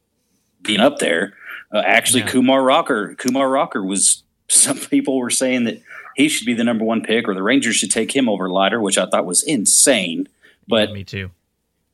[0.64, 1.34] being up there.
[1.74, 2.28] Uh, actually, Yeah.
[2.30, 4.24] Kumar Rocker, Kumar Rocker was.
[4.48, 5.82] Some people were saying that
[6.16, 8.80] he should be the number one pick, or the Rangers should take him over Leiter,
[8.80, 10.28] which I thought was insane.
[10.68, 11.32] But me too.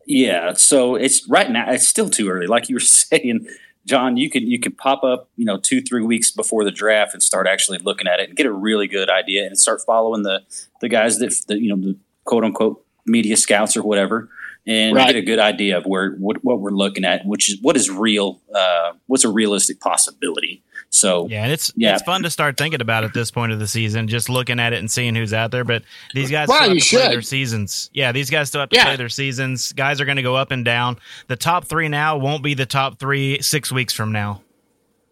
[0.05, 1.71] Yeah, so it's right now.
[1.71, 3.47] It's still too early, like you were saying,
[3.85, 4.17] John.
[4.17, 7.23] You could you could pop up, you know, two three weeks before the draft and
[7.23, 10.41] start actually looking at it and get a really good idea and start following the
[10.81, 14.29] the guys that the, you know the quote unquote media scouts or whatever,
[14.67, 15.07] and Right.
[15.07, 17.89] get a good idea of where what, what we're looking at, which is what is
[17.89, 20.61] real, uh, what's a realistic possibility.
[20.89, 21.93] So Yeah, and it's Yeah.
[21.95, 24.73] it's fun to start thinking about at this point of the season, just looking at
[24.73, 25.63] it and seeing who's out there.
[25.63, 27.89] But these guys Well, still have you to play their seasons.
[27.93, 28.83] Yeah, these guys still have to Yeah.
[28.85, 29.71] play their seasons.
[29.73, 30.97] Guys are going to go up and down.
[31.27, 34.41] The top three now won't be the top three six weeks from now.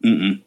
[0.05, 0.41] mm-mm.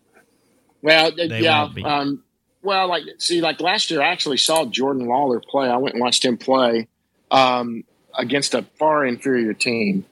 [0.82, 1.68] Well, They yeah.
[1.84, 2.22] Um,
[2.62, 5.68] well, like see, like last year, I actually saw Jordan Lawlar play.
[5.68, 6.88] I went and watched him play
[7.30, 7.84] um,
[8.16, 10.04] against a far inferior team.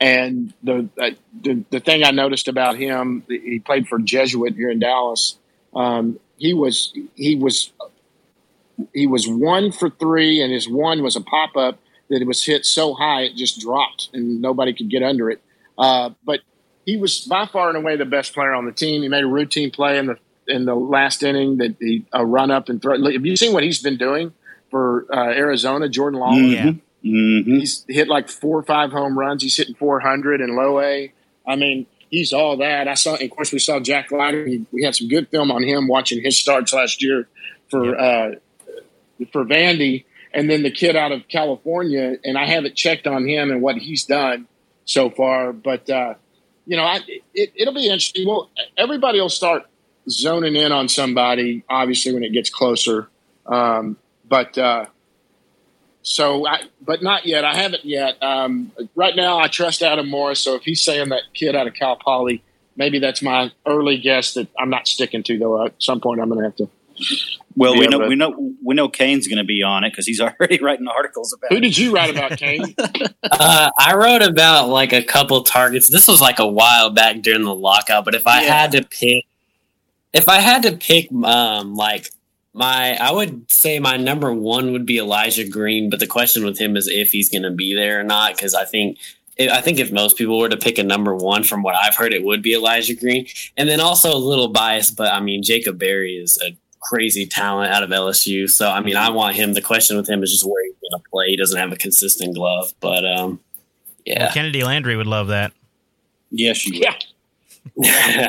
[0.00, 1.10] And the, uh,
[1.42, 5.38] the the thing I noticed about him, he played for Jesuit here in Dallas.
[5.74, 7.70] Um, he was he was
[8.94, 12.44] he was one for three, and his one was a pop up that it was
[12.44, 15.42] hit so high it just dropped, and nobody could get under it.
[15.78, 16.40] Uh, but
[16.86, 19.02] he was by far and away the best player on the team.
[19.02, 22.50] He made a routine play in the in the last inning that he a run
[22.50, 23.00] up and throw.
[23.12, 24.32] Have you seen what he's been doing
[24.70, 25.88] for uh, Arizona?
[25.90, 26.20] Jordan.
[26.20, 26.52] Mhm.
[26.52, 26.72] Yeah.
[27.04, 27.58] Mm-hmm.
[27.58, 29.42] He's hit like four or five home runs.
[29.42, 31.12] He's hitting 400 in low A.
[31.46, 32.88] I mean, he's all that.
[32.88, 34.46] I saw, of course, we saw Jack Leiter.
[34.70, 37.28] We had some good film on him watching his starts last year
[37.70, 38.34] for uh,
[39.32, 42.16] for Vandy, and then the kid out of California.
[42.24, 44.46] And I haven't checked on him and what he's done
[44.84, 46.14] so far, but uh,
[46.66, 47.00] you know, I,
[47.34, 48.26] it, it'll be interesting.
[48.26, 49.64] Well, everybody will start
[50.08, 53.08] zoning in on somebody, obviously, when it gets closer.
[53.46, 53.96] Um,
[54.28, 54.86] but uh,
[56.02, 57.44] so, I, but not yet.
[57.44, 58.22] I haven't yet.
[58.22, 60.40] Um, right now, I trust Adam Morris.
[60.40, 62.42] So if he's saying that kid out of Cal Poly,
[62.76, 65.38] maybe that's my early guess that I'm not sticking to.
[65.38, 66.68] Though at some point, I'm going to have to.
[67.56, 70.06] Well, we know but- we know we know Kane's going to be on it because
[70.06, 71.60] he's already writing articles about Who it.
[71.60, 72.74] did you write about, Kane?
[73.32, 75.88] Uh, I wrote about like a couple targets.
[75.88, 78.60] This was like a while back during the lockout, but if I Yeah.
[78.62, 79.24] had to pick,
[80.12, 82.10] if I had to pick, um, like
[82.60, 85.88] my, I would say my number one would be Elijah Green.
[85.88, 88.54] But the question with him is if he's going to be there or not, because
[88.54, 88.98] I think.
[89.40, 92.12] I think if most people were to pick a number one, from what I've heard,
[92.12, 93.26] it would be Elijah Green.
[93.56, 97.72] And then also a little biased, but I mean Jacob Berry is a crazy talent
[97.72, 98.50] out of LSU.
[98.50, 99.54] So I mean I want him.
[99.54, 101.28] The question with him is just where he's going to play.
[101.28, 103.40] He doesn't have a consistent glove, but um,
[104.04, 104.24] yeah.
[104.24, 105.54] Well, Kennedi Landry would love that.
[106.30, 106.82] Yes, you.
[107.76, 108.28] yeah,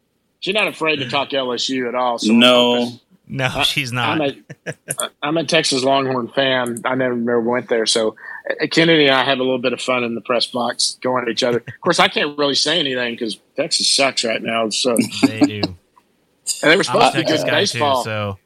[0.40, 2.18] she's not afraid to talk LSU at all.
[2.18, 2.98] So No.
[3.32, 4.20] No, she's not.
[4.20, 4.20] I'm
[4.66, 4.74] a
[5.22, 6.80] I'm a Texas Longhorn fan.
[6.84, 8.16] I never never went there, so
[8.50, 11.22] uh, Kennedi and I have a little bit of fun in the press box going
[11.22, 11.58] at each other.
[11.58, 14.68] Of course, I can't really say anything because Texas sucks right now.
[14.70, 15.60] So They do.
[16.62, 18.02] and they were supposed to be good in baseball.
[18.02, 18.38] too, so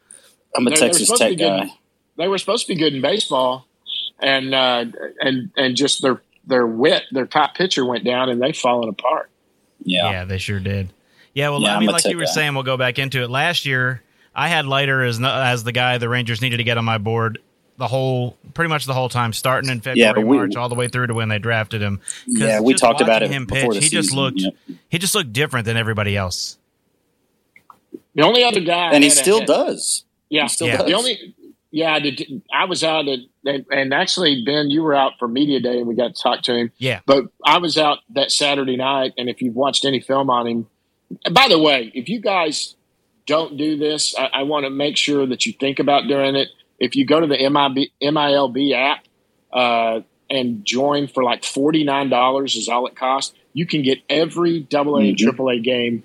[0.57, 1.45] I'm a They're- they're Texas Tech be good.
[1.67, 1.67] guy.
[2.17, 3.67] They were supposed to be good in baseball,
[4.21, 4.85] and uh,
[5.21, 9.31] and and just their their wit, their top pitcher went down, and they've fallen apart.
[9.83, 10.11] yeah.
[10.11, 10.25] Yeah.
[10.27, 10.93] they sure did.
[11.33, 12.31] Yeah, well, Yeah, I mean, like you were guy.
[12.31, 13.31] saying, we'll go back into it.
[13.31, 14.03] Last year,
[14.35, 17.39] I had Leiter as as the guy the Rangers needed to get on my board
[17.77, 20.77] the whole, pretty much the whole time, starting in February, Yeah, we- March, all the
[20.77, 22.01] way through to when they drafted him.
[22.25, 24.55] Yeah, we talked about watching it him before pitch, the he just looked, yep.
[24.89, 26.57] he just looked different than everybody else.
[28.15, 30.05] The only other guy, and he had a still head- does.
[30.29, 30.77] Yeah, He still Yeah.
[30.79, 30.87] does.
[30.87, 31.35] The only,
[31.73, 35.59] yeah, the, I was out at, and, and actually, Ben, you were out for media
[35.61, 36.73] day, and we got to talk to him.
[36.79, 37.01] Yeah.
[37.07, 40.67] But I was out that Saturday night, and if you've watched any film on him,
[41.33, 42.77] by the way, if you guys
[43.27, 46.49] don't do this, I, I want to make sure that you think about doing it.
[46.79, 49.05] If you go to the MIB, MILB app
[49.53, 53.99] uh, and join for like forty nine dollars is all it costs, you can get
[54.09, 55.19] every double A and Mhm.
[55.23, 56.03] triple A game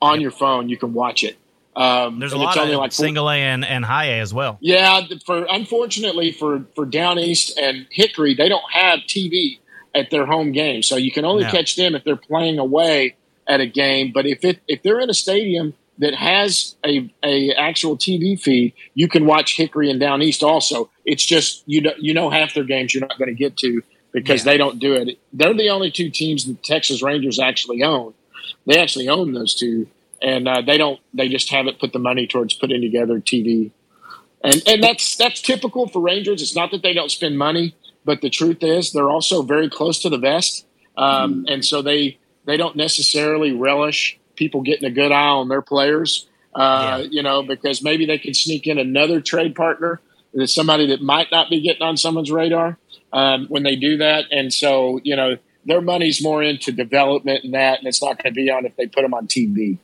[0.00, 0.68] on your phone.
[0.68, 1.36] You can watch it.
[1.74, 4.56] Um, There's a lot of like single A and, and high A as well.
[4.60, 9.58] yeah, for unfortunately for for Down East and Hickory, they don't have TV
[9.94, 11.50] at their home game, so you can only No.
[11.50, 14.10] catch them if they're playing away at a game.
[14.14, 18.74] But if it if they're in a stadium that has a a actual TV feed,
[18.94, 20.90] you can watch Hickory and Down East also.
[21.04, 23.82] It's just you know you know half their games you're not going to get to
[24.12, 24.52] because Yeah.
[24.52, 25.18] they don't do it.
[25.32, 28.14] They're the only two teams the Texas Rangers actually own.
[28.66, 29.88] They actually own those two,
[30.22, 31.00] and uh, they don't.
[31.14, 33.70] They just haven't put the money towards putting together TV
[34.44, 36.42] and and that's that's typical for Rangers.
[36.42, 39.98] It's not that they don't spend money, but the truth is they're also very close
[40.00, 45.12] to the vest, um, and so they they don't necessarily relish people getting a good
[45.12, 46.28] eye on their players.
[46.54, 50.00] Uh, You know, because maybe they can sneak in another trade partner,
[50.32, 52.78] that's somebody that might not be getting on someone's radar
[53.12, 57.54] um, when they do that, and so you know their money's more into development and
[57.54, 59.78] that, and it's not going to be on if they put them on TV.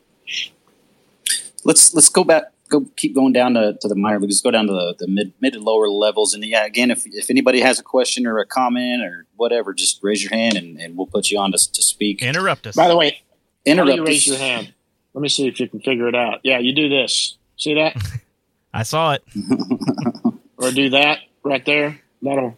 [1.64, 4.66] let's let's go back go keep going down to, to the minor leagues go down
[4.66, 7.78] to the, the mid mid and lower levels and yeah again if, if anybody has
[7.78, 11.30] a question or a comment or whatever just raise your hand and, and we'll put
[11.30, 12.74] you on to, to speak Interrupt us.
[12.74, 13.31] By the way, how do
[13.64, 14.72] interrupt you raise your hand?
[15.14, 16.40] Let me see if you can figure it out.
[16.42, 17.36] Yeah, you do this.
[17.56, 17.94] See that?
[18.74, 19.22] I saw it.
[20.56, 22.00] or do that right there.
[22.22, 22.56] That'll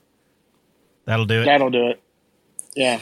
[1.06, 1.44] That'll do it.
[1.44, 2.00] that'll do it.
[2.76, 3.00] Yeah.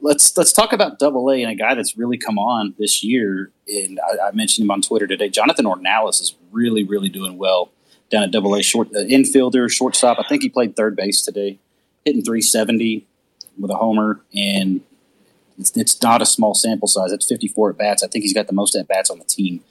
[0.00, 3.52] let's let's talk about double a and a guy that's really come on this year
[3.68, 7.70] and I, I mentioned him on twitter today jonathan ornelas is really really doing well
[8.10, 11.58] down at double a short uh, infielder shortstop i think he played third base today
[12.04, 13.06] hitting 370
[13.58, 14.82] with a homer and
[15.58, 18.46] it's, it's not a small sample size it's 54 at bats i think he's got
[18.46, 19.62] the most at bats on the team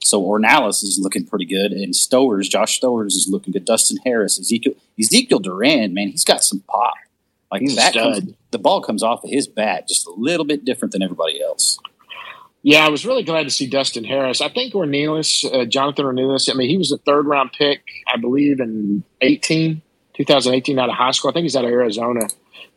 [0.00, 4.38] so ornelas is looking pretty good and stowers josh stowers is looking good dustin harris
[4.38, 6.94] ezekiel ezekiel duran man he's got some pop
[7.52, 10.64] like He's that comes, the ball comes off of his bat just a little bit
[10.64, 11.78] different than everybody else.
[12.62, 14.40] Yeah, I was really glad to see Dustin Harris.
[14.40, 18.16] I think Ornelas, uh, Jonathan Ornelas, I mean, he was a third round pick, I
[18.16, 19.82] believe, in 18,
[20.14, 21.30] 2018 out of high school.
[21.30, 22.28] I think he's out of Arizona.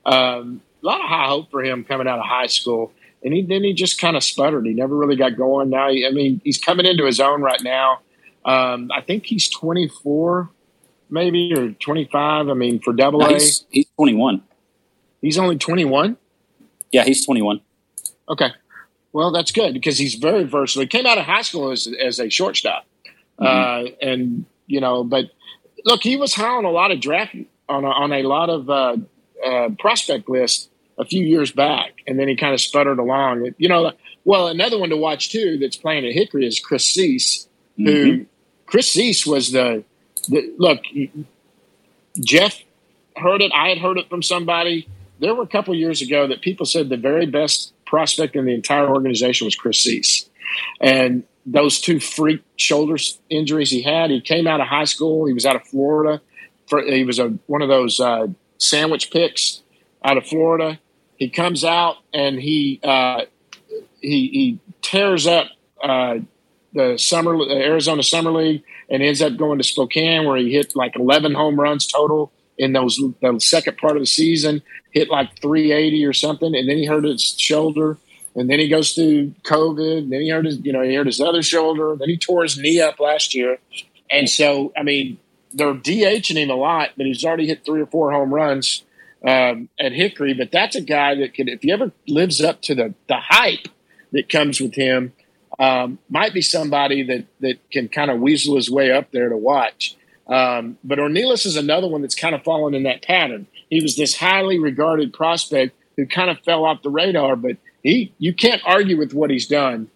[0.06, 2.91] Um, a lot of high hope for him coming out of high school.
[3.24, 4.65] And he, then he just kind of sputtered.
[4.67, 5.71] He never really got going.
[5.71, 8.00] Now, he, I mean, he's coming into his own right now.
[8.45, 10.52] Um, I think he's 24,
[11.10, 12.50] maybe, or 25.
[12.50, 14.43] I mean, for double No, A, he's, he's 21.
[15.21, 16.17] he's only 21.
[16.91, 17.62] Yeah, he's 21.
[18.30, 18.52] Okay.
[19.12, 20.82] Well, that's good because he's very versatile.
[20.82, 22.86] He came out of high school as, as a shortstop.
[23.39, 25.26] Uh, and, you know, but
[25.84, 27.36] look, he was high on a lot of draft,
[27.67, 28.98] on a, on a lot of uh,
[29.45, 32.01] uh, prospect lists a few years back.
[32.08, 33.53] And then he kind of sputtered along.
[33.58, 33.91] You know,
[34.23, 38.25] well, another one to watch too that's playing at Hickory is Chris Seise, who
[38.65, 39.84] Chris Seise was the,
[40.27, 40.79] the look,
[42.19, 42.60] Jeff
[43.15, 43.51] heard it.
[43.53, 44.88] I had heard it from somebody.
[45.19, 48.53] There were a couple years ago that people said the very best prospect in the
[48.53, 50.29] entire organization was Chris Seise.
[50.81, 52.97] And those two freak shoulder
[53.29, 55.25] injuries he had, he came out of high school.
[55.25, 56.21] He was out of Florida.
[56.67, 58.27] For, he was a, one of those uh,
[58.58, 59.62] sandwich picks
[60.03, 60.79] out of Florida.
[61.17, 63.21] He comes out and he uh,
[64.01, 65.47] he, he tears up
[65.84, 66.19] uh,
[66.73, 70.95] the summer Arizona Summer League and ends up going to Spokane where he hit like
[70.95, 74.62] 11 home runs total in those the second part of the season.
[74.91, 77.97] Hit like 380 or something, and then he hurt his shoulder,
[78.34, 79.97] and then he goes through COVID.
[79.99, 81.95] And then he hurt his you know he hurt his other shoulder.
[81.97, 83.58] Then he tore his knee up last year,
[84.10, 85.17] and so I mean
[85.54, 88.84] they're DHing him a lot, but he's already hit three or four home runs
[89.25, 90.33] um, at Hickory.
[90.33, 93.67] But that's a guy that could, if he ever lives up to the the hype
[94.11, 95.13] that comes with him,
[95.59, 99.38] um, might be somebody that that can kind of weasel his way up there to
[99.38, 99.95] watch.
[100.27, 103.47] Um, but Ornelas is another one that's kind of fallen in that pattern.
[103.69, 108.13] He was this highly regarded prospect who kind of fell off the radar, but he
[108.17, 109.89] you can't argue with what he's done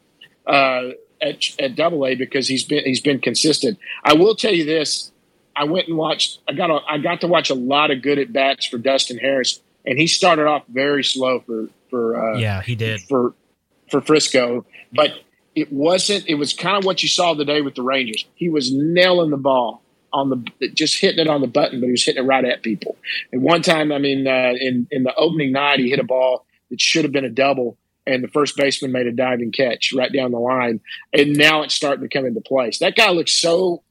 [0.46, 0.90] uh,
[1.22, 3.80] at, at Double A because he's been he's been consistent.
[4.04, 5.12] I will tell you this:
[5.56, 6.40] I went and watched.
[6.48, 9.18] I got a, I got to watch a lot of good at bats for Dustin
[9.18, 13.34] Harris, and he started off very slow for for uh, yeah he did for
[13.90, 15.12] for Frisco, but
[15.56, 16.28] it wasn't.
[16.28, 18.26] It was kind of what you saw today with the Rangers.
[18.36, 19.82] He was nailing the ball
[20.14, 22.64] on the just hitting it on the button, but he was hitting it right at
[22.64, 22.98] people.
[23.32, 26.46] And one time, I mean, uh, in in the opening night, he hit a ball
[26.70, 30.12] that should have been a double, and the first baseman made a diving catch right
[30.12, 30.80] down the line.
[31.14, 32.80] And now it's starting to come into place.
[32.80, 33.84] That guy looks so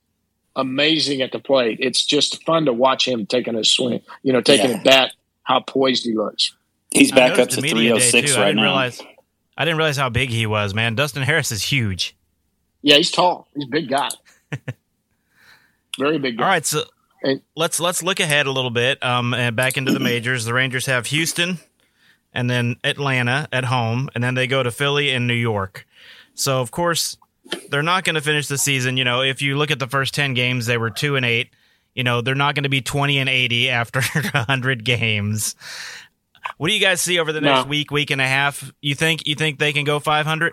[0.59, 1.79] amazing at the plate.
[1.81, 4.03] It's just fun to watch him taking a swing.
[4.23, 4.81] You know, taking yeah.
[4.81, 5.13] a bat.
[5.45, 6.55] How poised he looks.
[6.91, 8.65] He's back up to three oh six right now.
[8.65, 9.01] Realize,
[9.57, 10.95] I didn't realize how big he was, man.
[10.95, 12.15] Dustin Harris is huge.
[12.83, 13.49] Yeah, he's tall.
[13.55, 14.11] He's a big guy.
[15.99, 16.37] Very big.
[16.37, 16.45] Guy.
[16.45, 16.83] All right, so
[17.23, 19.03] and, let's let's look ahead a little bit.
[19.03, 20.45] Um, and back into the majors.
[20.45, 21.59] The Rangers have Houston,
[22.35, 25.87] and then Atlanta at home, and then they go to Philly and New York.
[26.35, 27.17] So of course
[27.71, 28.97] they're not going to finish the season.
[28.97, 31.51] You know, if you look at the first ten games, they were two and eight.
[31.95, 35.55] You know, they're not going to be twenty and eighty after hundred games.
[36.57, 37.69] What do you guys see over the next no.
[37.69, 38.73] week, week and a half?
[38.81, 40.53] You think you think they can go five hundred?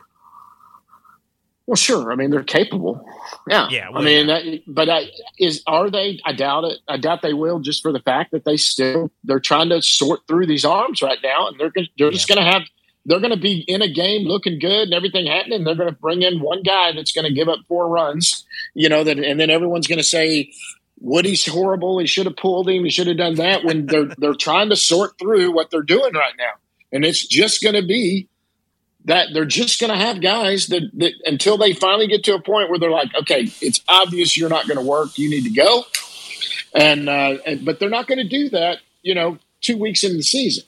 [1.67, 2.11] Well, sure.
[2.11, 3.03] I mean, they're capable.
[3.47, 3.67] Yeah.
[3.71, 3.89] Yeah.
[3.89, 4.39] Well, I mean, yeah.
[4.39, 6.19] That, but I, is are they?
[6.23, 6.79] I doubt it.
[6.87, 10.21] I doubt they will, just for the fact that they still they're trying to sort
[10.27, 12.09] through these arms right now, and they're they're yeah.
[12.11, 12.63] just going to have
[13.05, 15.63] they're going to be in a game looking good and everything happening.
[15.63, 18.89] They're going to bring in one guy that's going to give up four runs, you
[18.89, 20.51] know, that, and then everyone's going to say
[20.99, 21.99] Woody's horrible.
[21.99, 22.83] He should have pulled him.
[22.83, 23.63] He should have done that.
[23.63, 26.53] When they're they're trying to sort through what they're doing right now,
[26.91, 28.27] and it's just going to be
[29.05, 32.41] that they're just going to have guys that, that until they finally get to a
[32.41, 35.17] point where they're like, okay, it's obvious you're not going to work.
[35.17, 35.83] You need to go.
[36.73, 40.17] And, uh, and but they're not going to do that, you know, two weeks into
[40.17, 40.63] the season.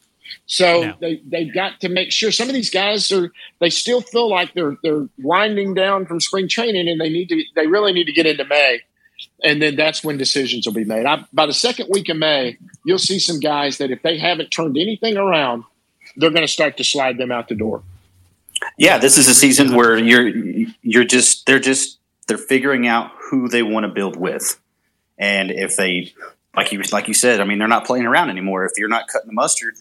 [0.45, 0.95] So no.
[0.99, 4.53] they they've got to make sure some of these guys are they still feel like
[4.53, 8.13] they're they're winding down from spring training and they need to they really need to
[8.13, 8.81] get into May.
[9.43, 11.05] And then that's when decisions will be made.
[11.05, 14.49] I, by the second week of May, you'll see some guys that if they haven't
[14.49, 15.63] turned anything around,
[16.15, 17.83] they're going to start to slide them out the door.
[18.77, 20.27] Yeah, this is a season where you're
[20.81, 24.59] you're just they're just they're figuring out who they want to build with,
[25.17, 26.13] and if they
[26.55, 28.65] like you like you said, I mean they're not playing around anymore.
[28.65, 29.75] If you're not cutting the mustard,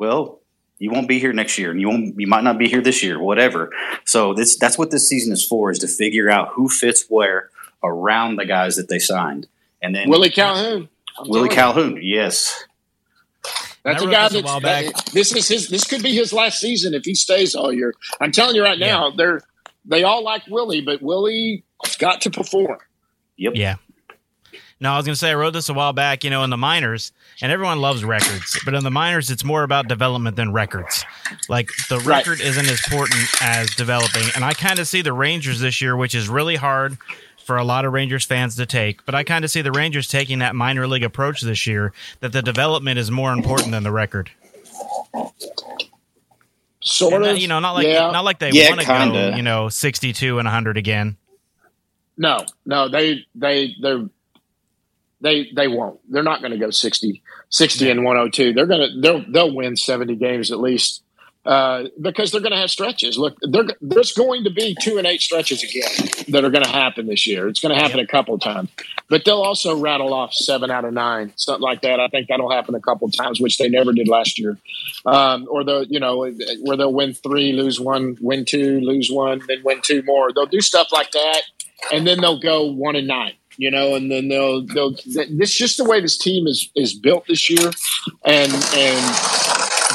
[0.00, 0.40] well,
[0.78, 3.02] you won't be here next year, and you won't you might not be here this
[3.02, 3.70] year, whatever.
[4.06, 7.50] So this that's what this season is for: is to figure out who fits where
[7.84, 9.46] around the guys that they signed,
[9.82, 10.88] and then Willie Calhoun.
[11.26, 12.64] Willie Calhoun, yes.
[13.82, 15.68] That's a guy that's that, uh, this is his.
[15.68, 17.94] This could be his last season if he stays all year.
[18.20, 19.42] I'm telling you right now, they're
[19.84, 21.62] they all like Willie, but Willie's
[21.98, 22.78] got to perform.
[23.36, 23.52] Yep.
[23.54, 23.76] Yeah.
[24.82, 26.24] No, I was going to say I wrote this a while back.
[26.24, 27.12] You know, in the minors,
[27.42, 31.04] and everyone loves records, but in the minors, it's more about development than records.
[31.48, 32.48] Like the record right.
[32.48, 36.14] isn't as important as developing, and I kind of see the Rangers this year, which
[36.14, 36.96] is really hard
[37.44, 39.04] for a lot of Rangers fans to take.
[39.04, 42.32] But I kind of see the Rangers taking that minor league approach this year that
[42.32, 44.30] the development is more important than the record.
[46.82, 48.10] Sort and, of, you know, not like yeah.
[48.10, 51.18] not like they yeah, want to go, you know, sixty-two and hundred again.
[52.16, 54.08] No, no, they they they
[55.20, 56.00] they they won't.
[56.10, 57.90] They're not going to go 60, 60 yeah.
[57.90, 58.52] and 102.
[58.52, 61.02] They're gonna they'll they'll win seventy games at least
[61.46, 63.16] uh, because they're going to have stretches.
[63.16, 67.06] Look, there's going to be two and eight stretches again that are going to happen
[67.06, 67.48] this year.
[67.48, 68.68] It's going to happen a couple of times,
[69.08, 71.98] but they'll also rattle off seven out of nine, something like that.
[71.98, 74.58] I think that'll happen a couple of times, which they never did last year.
[75.06, 76.30] Um, or the you know
[76.60, 80.32] where they'll win three, lose one, win two, lose one, then win two more.
[80.32, 81.42] They'll do stuff like that,
[81.90, 84.96] and then they'll go one and nine you know, and then they'll they'll.
[85.04, 87.70] This just the way this team is is built this year,
[88.24, 89.16] and and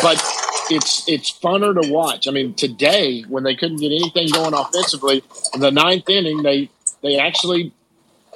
[0.03, 0.23] but
[0.69, 2.27] it's it's funner to watch.
[2.27, 5.23] I mean, today when they couldn't get anything going offensively,
[5.55, 6.69] in the ninth inning, they
[7.01, 7.73] they actually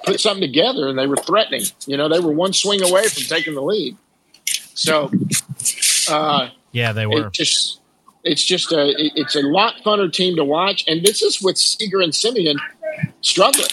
[0.03, 1.61] put something together and they were threatening.
[1.85, 3.97] You know, they were one swing away from taking the lead.
[4.73, 5.11] So,
[6.09, 7.27] uh, yeah, they were.
[7.27, 7.81] It just
[8.23, 12.01] it's just a it's a lot funner team to watch, and this is with Seager
[12.01, 12.57] and Semien
[13.21, 13.69] struggling.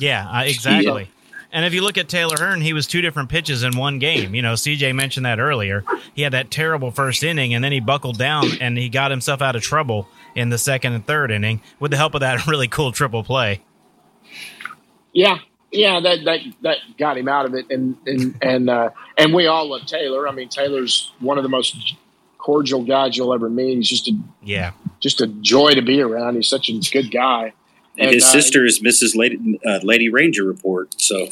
[0.00, 1.10] Yeah, uh, exactly.
[1.52, 4.34] And if you look at Taylor Hearn, he was two different pitches in one game.
[4.34, 5.84] You know, CJ mentioned that earlier.
[6.14, 9.40] He had that terrible first inning, and then he buckled down and he got himself
[9.40, 12.68] out of trouble in the second and third inning with the help of that really
[12.68, 13.62] cool triple play.
[15.12, 15.38] Yeah,
[15.72, 19.46] yeah, that that that got him out of it, and and and uh, and we
[19.46, 20.28] all love Taylor.
[20.28, 21.94] I mean, Taylor's one of the most
[22.38, 23.76] cordial guys you'll ever meet.
[23.76, 26.36] He's just a yeah, just a joy to be around.
[26.36, 27.52] He's such a good guy.
[27.98, 29.16] And, his uh, sister is Mrs.
[29.16, 30.94] Lady, uh, Lady Ranger Report.
[31.00, 31.28] So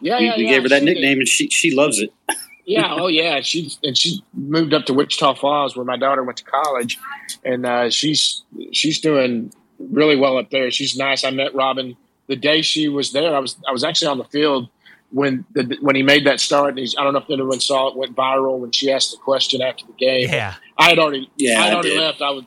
[0.00, 0.94] yeah, we, yeah, we yeah, gave her that she did.
[0.94, 2.12] nickname, and she she loves it.
[2.64, 3.40] yeah, oh yeah.
[3.40, 6.98] She and she moved up to Wichita Falls where my daughter went to college,
[7.44, 8.42] and uh, she's
[8.72, 10.70] she's doing really well up there.
[10.70, 11.24] She's nice.
[11.24, 11.96] I met Robin
[12.26, 13.34] the day she was there.
[13.34, 14.68] I was I was actually on the field
[15.10, 16.70] when the, when he made that start.
[16.70, 19.16] And he's, I don't know if anyone saw it went viral when she asked the
[19.18, 20.28] question after the game.
[20.28, 20.54] Yeah.
[20.78, 22.00] I had already Yeah, I had I already did.
[22.00, 22.22] left.
[22.22, 22.44] I was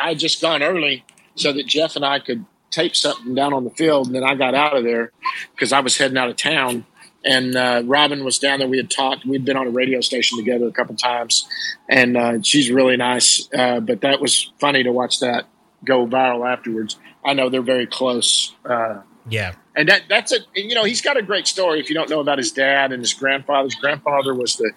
[0.00, 1.04] I had just gone early
[1.34, 2.44] so that Jeff and I could
[2.74, 5.12] tape something down on the field, and then I got out of there
[5.52, 6.86] because I was heading out of town.
[7.26, 8.68] And uh, Robin was down there.
[8.68, 9.24] We had talked.
[9.24, 11.48] We'd been on a radio station together a couple times,
[11.88, 13.48] and uh, she's really nice.
[13.56, 15.46] Uh, but that was funny to watch that
[15.86, 16.98] go viral afterwards.
[17.24, 18.54] I know they're very close.
[18.64, 19.54] Uh, Yeah.
[19.74, 22.20] and that that's a you know he's got a great story if you don't know
[22.20, 24.70] about his dad and his grandfather his grandfather was the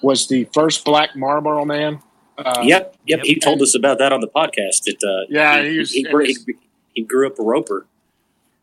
[0.00, 1.98] was the first black marlboro man
[2.38, 3.26] uh, yep, yep, Yep.
[3.26, 4.84] He told us about that on the podcast.
[4.86, 6.36] That uh, Yeah, he, he was- he, grew, he,
[6.98, 7.86] he grew up a roper.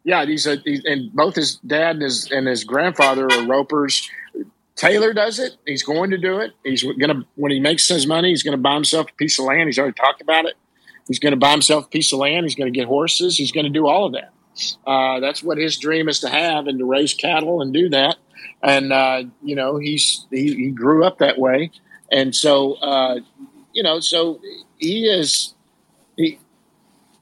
[0.03, 4.09] yeah he's a and both his dad and his and his grandfather are ropers.
[4.75, 5.55] Taylor does it.
[5.65, 6.51] He's going to do it.
[6.65, 9.67] He's gonna when he makes his money he's gonna buy himself a piece of land.
[9.69, 10.55] He's already talked about it.
[11.07, 12.45] He's gonna buy himself a piece of land.
[12.45, 13.38] He's gonna get horses.
[13.38, 14.33] He's gonna do all of that.
[14.86, 18.17] Uh, that's what his dream is to have and to raise cattle and do that.
[18.61, 21.71] And uh, you know he's he, he grew up that way.
[22.11, 23.19] And so uh,
[23.71, 24.41] you know so
[24.77, 25.54] he is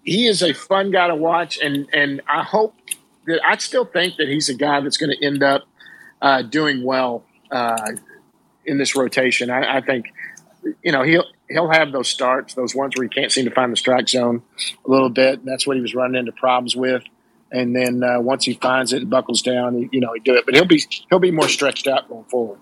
[0.03, 2.75] he is a fun guy to watch and and i hope
[3.25, 5.63] that i still think that he's a guy that's going to end up
[6.23, 7.91] uh, doing well uh,
[8.65, 9.51] in this rotation.
[9.51, 10.11] I, I think
[10.81, 13.71] you know he'll he'll have those starts those ones where he can't seem to find
[13.71, 14.41] the strike zone
[14.85, 15.45] a little bit.
[15.45, 17.03] That's what he was running into problems with.
[17.51, 20.45] And then uh, once he finds it and buckles down you know he do it.
[20.45, 22.59] But he'll be he'll be more stretched out going forward.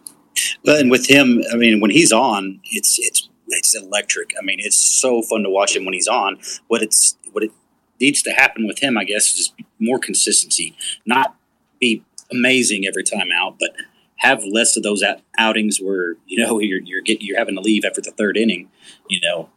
[0.65, 4.31] But and with him, I mean, when he's on, it's it's it's electric.
[4.39, 6.39] I mean, it's so fun to watch him when he's on.
[6.67, 7.51] What it's what it
[7.99, 10.75] needs to happen with him, I guess, is more consistency.
[11.05, 11.35] Not
[11.79, 13.71] be amazing every time out, but
[14.17, 17.61] have less of those out- outings where you know you're you're get, you're having to
[17.61, 18.69] leave after the third inning.
[19.09, 19.49] You know,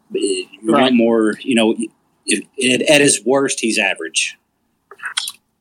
[0.63, 0.93] Right.
[0.93, 1.35] more.
[1.41, 1.75] You know,
[2.27, 4.39] it, it, at his worst, he's average.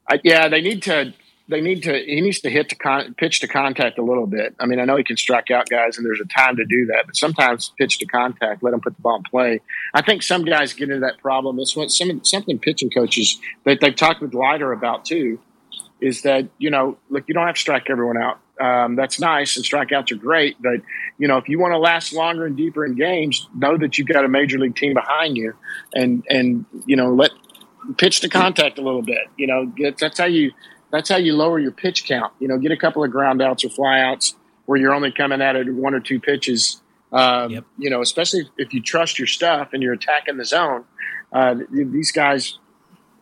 [0.09, 1.13] I, yeah, they need to.
[1.49, 1.93] They need to.
[1.93, 4.55] He needs to hit the con, pitch to contact a little bit.
[4.59, 6.85] I mean, I know he can strike out guys, and there's a time to do
[6.85, 7.05] that.
[7.05, 9.61] But sometimes pitch to contact, let him put the ball in play.
[9.93, 11.59] I think some guys get into that problem.
[11.59, 15.39] It's what some something pitching coaches that they've talked with Leiter about too.
[15.99, 18.39] Is that you know, look, you don't have to strike everyone out.
[18.61, 20.61] Um, that's nice, and strikeouts are great.
[20.61, 20.81] But
[21.17, 24.07] you know, if you want to last longer and deeper in games, know that you've
[24.07, 25.55] got a major league team behind you,
[25.93, 27.31] and and you know, let
[27.97, 29.27] pitch to contact a little bit.
[29.37, 30.51] You know, that's how you
[30.93, 32.31] that's how you lower your pitch count.
[32.39, 34.35] You know, get a couple of ground outs or flyouts
[34.67, 36.81] where you're only coming at it one or two pitches.
[37.11, 37.65] Um, Yep.
[37.79, 40.85] You know, especially if you trust your stuff and you're attacking the zone.
[41.33, 42.59] Uh, these guys,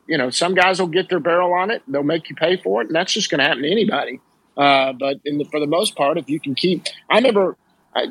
[0.06, 1.82] you know, some guys will get their barrel on it.
[1.88, 4.20] They'll make you pay for it, and that's just going to happen to anybody.
[4.58, 7.56] Uh, but in the, for the most part, if you can keep, I remember,
[7.96, 8.08] I,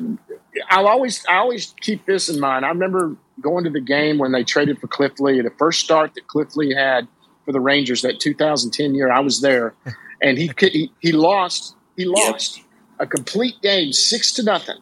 [0.71, 2.65] I'll always, I always keep this in mind.
[2.65, 6.15] I remember going to the game when they traded for Cliff Lee, the first start
[6.15, 7.07] that Cliff Lee had
[7.45, 9.11] for the Rangers that 2010 year.
[9.11, 9.73] I was there,
[10.21, 11.75] and he he, he lost.
[11.97, 12.61] He lost
[12.99, 14.77] a complete game, six to nothing.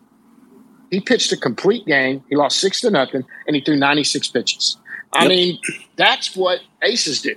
[0.91, 2.23] He pitched a complete game.
[2.29, 4.77] He lost six to nothing, and he threw 96 pitches.
[5.13, 5.29] I Yep.
[5.29, 5.59] mean,
[5.97, 7.35] that's what aces do.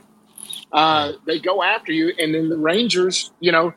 [0.73, 3.75] Uh, they go after you, and then the Rangers, you know,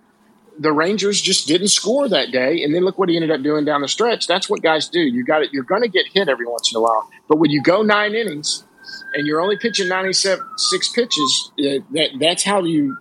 [0.60, 3.66] the Rangers just didn't score that day, and then look what he ended up doing
[3.66, 4.28] down the stretch.
[4.28, 5.00] That's what guys do.
[5.02, 5.50] You got it.
[5.54, 8.16] You're going to get hit every once in a while, but when you go nine
[8.16, 8.65] innings
[9.14, 12.98] and you're only pitching 97 six pitches, uh, that that's how you,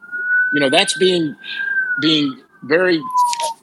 [0.52, 1.34] you know, that's being
[2.00, 3.00] being very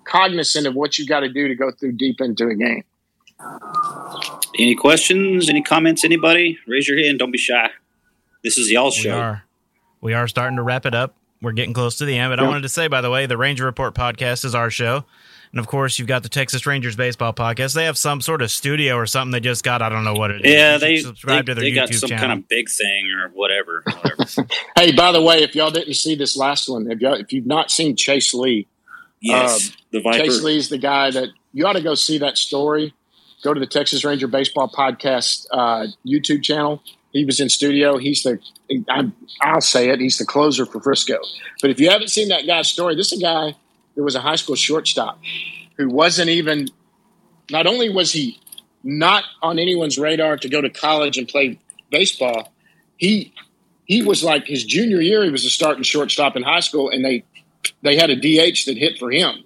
[0.06, 2.84] cognizant of what you got to do to go through deep into a game.
[4.60, 5.50] Any questions?
[5.50, 6.04] Any comments?
[6.04, 6.60] Anybody?
[6.68, 7.20] Raise your hand.
[7.20, 7.70] Don't be shy.
[8.44, 9.18] This is y'all's We show.
[9.18, 9.44] are.
[10.02, 11.16] We are starting to wrap it up.
[11.42, 13.38] We're getting close to the end, but I wanted to say, by the way, the
[13.38, 15.06] Ranger Report podcast is our show.
[15.52, 17.74] And of course, you've got the Texas Rangers baseball podcast.
[17.74, 19.82] They have some sort of studio or something they just got.
[19.82, 20.52] I don't know what it is.
[20.52, 22.28] Yeah, they subscribe they, to their they YouTube got some channel.
[22.28, 23.84] kind of big thing or whatever.
[23.86, 24.48] whatever.
[24.78, 27.46] Hey, by the way, if y'all didn't see this last one, if, y'all, if you've
[27.46, 28.68] not seen Chase Lee,
[29.22, 30.18] yes, the Viper.
[30.18, 32.94] Chase Lee's the guy that you ought to go see that story.
[33.44, 36.82] Go to the Texas Ranger Baseball Podcast uh, YouTube channel.
[37.12, 37.98] He was in studio.
[37.98, 38.40] He's the
[38.90, 40.00] I'm, I'll say it.
[40.00, 41.18] He's the closer for Frisco.
[41.62, 43.56] But if you haven't seen that guy's story, this is a guy
[43.96, 45.20] that was a high school shortstop
[45.78, 46.68] who wasn't even.
[47.50, 48.40] Not only was he
[48.84, 52.54] not on anyone's radar to go to college and play baseball,
[52.98, 53.34] he
[53.86, 55.24] he was like his junior year.
[55.24, 57.26] He was a starting shortstop in high school, and they
[57.82, 59.44] they had a DH that hit for him.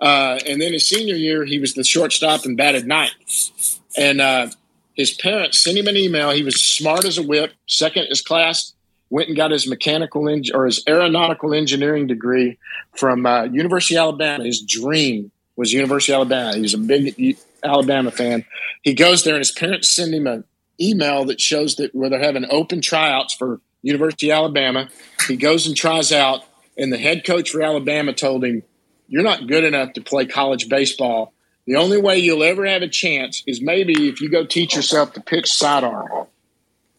[0.00, 3.80] Uh, and then his senior year, he was the shortstop and batted ninth.
[3.96, 4.48] And uh,
[4.94, 6.30] his parents sent him an email.
[6.30, 8.73] He was smart as a whip, second his class,
[9.14, 12.58] went and got his mechanical eng- or his aeronautical engineering degree
[12.96, 14.42] from uh, University of Alabama.
[14.42, 16.56] His dream was University of Alabama.
[16.56, 18.44] He's a big Alabama fan.
[18.82, 20.42] He goes there, and his parents send him an
[20.80, 24.88] email that shows that where they're having open tryouts for University of Alabama.
[25.28, 26.42] He goes and tries out,
[26.76, 28.64] and the head coach for Alabama told him,
[29.06, 31.32] "You're not good enough to play college baseball."
[31.68, 35.12] The only way you'll ever have a chance is maybe if you go teach yourself
[35.12, 36.26] to pitch sidearm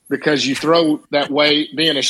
[0.09, 1.69] because you throw that way.
[1.75, 2.03] Being a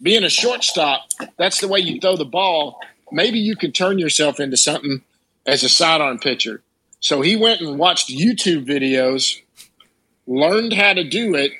[0.00, 1.02] being a shortstop,
[1.38, 2.80] that's the way you throw the ball.
[3.10, 5.02] Maybe you can turn yourself into something
[5.46, 6.62] as a sidearm pitcher.
[7.00, 9.40] So he went and watched YouTube videos,
[10.26, 11.52] learned how to do it,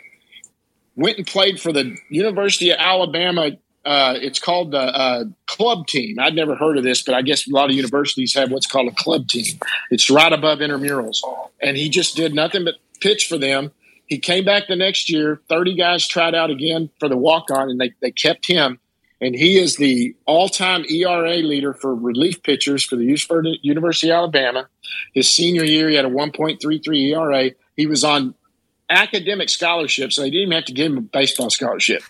[0.97, 3.51] went and played for the University of Alabama.
[3.85, 6.19] Uh, it's called the uh, club team.
[6.21, 8.89] I'd never heard of this, but I guess a lot of universities have what's called
[8.89, 9.59] a club team.
[9.91, 11.19] It's right above intramurals.
[11.61, 13.73] And he just did nothing but pitch for them.
[14.13, 15.41] He came back the next year.
[15.49, 18.79] 30 guys tried out again for the walk on, and they, they kept him.
[19.23, 24.17] And he is the all time ERA leader for relief pitchers for the University of
[24.17, 24.69] Alabama.
[25.15, 27.53] His senior year, he had a 1.33 ERA.
[27.75, 28.35] He was on
[28.91, 32.03] academic scholarship, so they didn't even have to give him a baseball scholarship.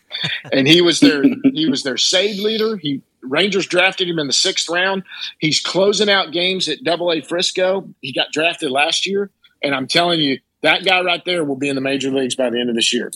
[0.52, 1.22] And he was their
[1.52, 2.76] he was their save leader.
[2.78, 5.04] He Rangers drafted him in the sixth round.
[5.38, 7.88] He's closing out games at Double A Frisco.
[8.00, 9.30] He got drafted last year,
[9.62, 12.50] and I'm telling you, that guy right there will be in the major leagues by
[12.50, 13.10] the end of this year.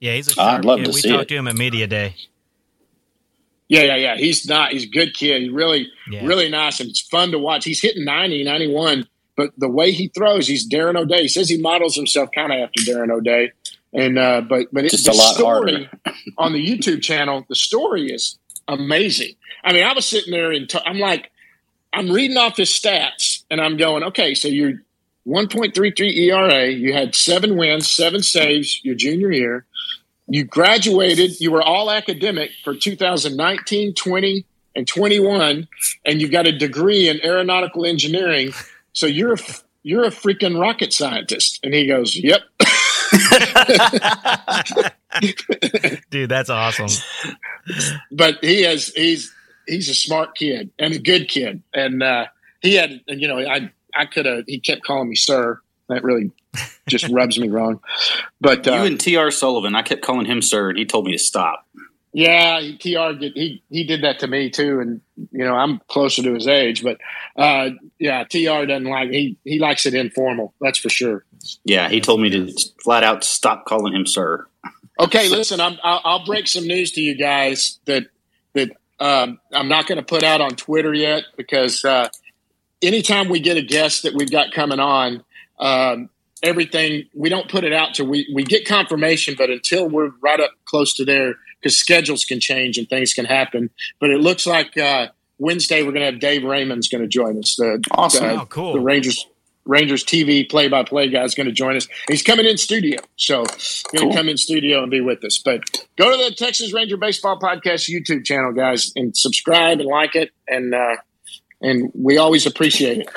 [0.00, 0.84] Yeah, he's a I'd love kid.
[0.86, 1.28] to We see talked it.
[1.28, 2.14] to him at media day.
[3.68, 4.16] Yeah, yeah, yeah.
[4.16, 4.72] He's not.
[4.72, 5.42] He's a good kid.
[5.42, 6.26] He's really, Yeah.
[6.26, 7.64] really nice, and it's fun to watch.
[7.64, 9.06] He's hitting 90, 91,
[9.36, 11.22] but the way he throws, he's Darren O'Day.
[11.22, 13.52] He says he models himself kind of after Darren O'Day,
[13.92, 16.14] and uh, but but it's Just the a lot story harder.
[16.36, 17.44] on the YouTube channel.
[17.48, 18.38] The story is
[18.68, 19.34] amazing.
[19.64, 21.30] I mean, I was sitting there and t- I'm like,
[21.92, 24.82] I'm reading off his stats, and I'm going, okay, so you're
[25.26, 26.66] 1.33 ERA.
[26.66, 29.64] You had seven wins, seven saves your junior year.
[30.26, 31.40] You graduated.
[31.40, 34.44] You were all academic for 2019, 20,
[34.76, 35.68] and 21,
[36.04, 38.52] and you've got a degree in aeronautical engineering.
[38.92, 39.38] So you're a
[39.82, 41.60] you're a freaking rocket scientist.
[41.62, 42.40] And he goes, "Yep."
[46.10, 46.88] Dude, that's awesome.
[48.10, 49.32] but he has he's
[49.66, 52.26] he's a smart kid and a good kid, and uh,
[52.60, 55.60] he had and you know I I could have he kept calling me sir.
[55.88, 56.30] That really
[56.88, 57.80] just rubs me wrong.
[58.40, 59.30] But uh, you and T.R.
[59.30, 61.66] Sullivan, I kept calling him sir, and he told me to stop.
[62.12, 65.00] Yeah, Tr did he he did that to me too, and
[65.32, 66.98] you know I'm closer to his age, but
[67.36, 70.54] uh, yeah, Tr doesn't like he he likes it informal.
[70.60, 71.24] That's for sure.
[71.64, 74.46] Yeah, he told me to flat out stop calling him sir.
[74.98, 78.04] Okay, listen, I'm, I'll, I'll break some news to you guys that
[78.52, 78.70] that
[79.00, 82.08] um, I'm not going to put out on Twitter yet because uh,
[82.82, 85.24] anytime we get a guest that we've got coming on,
[85.58, 86.08] um,
[86.42, 90.40] everything we don't put it out till we we get confirmation, but until we're right
[90.40, 93.70] up close to there, because schedules can change and things can happen.
[94.00, 95.08] But it looks like uh,
[95.38, 97.56] Wednesday we're going to have Dave Raymond's going to join us.
[97.56, 98.26] The, Awesome.
[98.28, 98.72] the- Oh, cool.
[98.74, 99.26] The Rangers.
[99.66, 101.88] Rangers TV play by play guy is going to join us.
[102.06, 103.00] He's coming in studio.
[103.16, 103.44] So
[103.96, 105.40] going to come in studio and be with us.
[105.42, 105.62] But
[105.96, 110.32] go to the Texas Ranger Baseball Podcast YouTube channel, guys, and subscribe and like it.
[110.46, 110.96] And uh,
[111.64, 113.08] and we always appreciate it.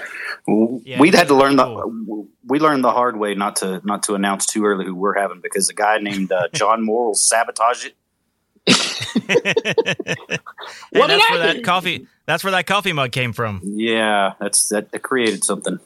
[0.85, 1.75] Yeah, we had to learn cool.
[1.75, 5.19] the we learned the hard way not to not to announce too early who we're
[5.19, 7.95] having because a guy named uh, John Moore will sabotage it.
[9.27, 9.43] Hey,
[10.91, 11.61] What did that's I where that do?
[11.63, 12.07] coffee.
[12.25, 13.61] That's where that coffee mug came from.
[13.63, 15.79] Yeah, that's that, that created something.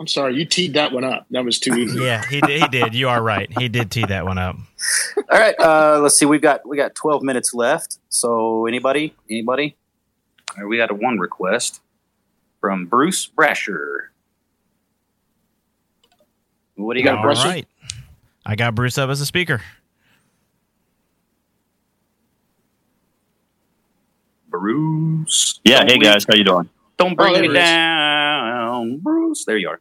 [0.00, 1.26] I'm sorry, you teed that one up.
[1.30, 2.00] That was too easy.
[2.00, 2.60] Yeah, he did.
[2.62, 2.94] He did.
[2.94, 3.48] You are right.
[3.56, 4.56] He did tee that one up.
[5.30, 6.26] All right, uh, let's see.
[6.26, 7.98] We've got we got twelve minutes left.
[8.08, 9.76] So anybody, anybody?
[10.56, 11.80] All right, we got a one request
[12.62, 14.06] from Bruce Brasher.
[16.76, 17.44] What do you got, All Bruce?
[17.44, 17.66] right.
[18.46, 19.60] I got Bruce up as a speaker.
[24.48, 25.60] Bruce.
[25.64, 26.68] Yeah, Don't hey leave- guys, how you doing?
[26.98, 27.54] Don't bring Oh, me he is.
[27.54, 29.44] down, Bruce.
[29.44, 29.80] There you are.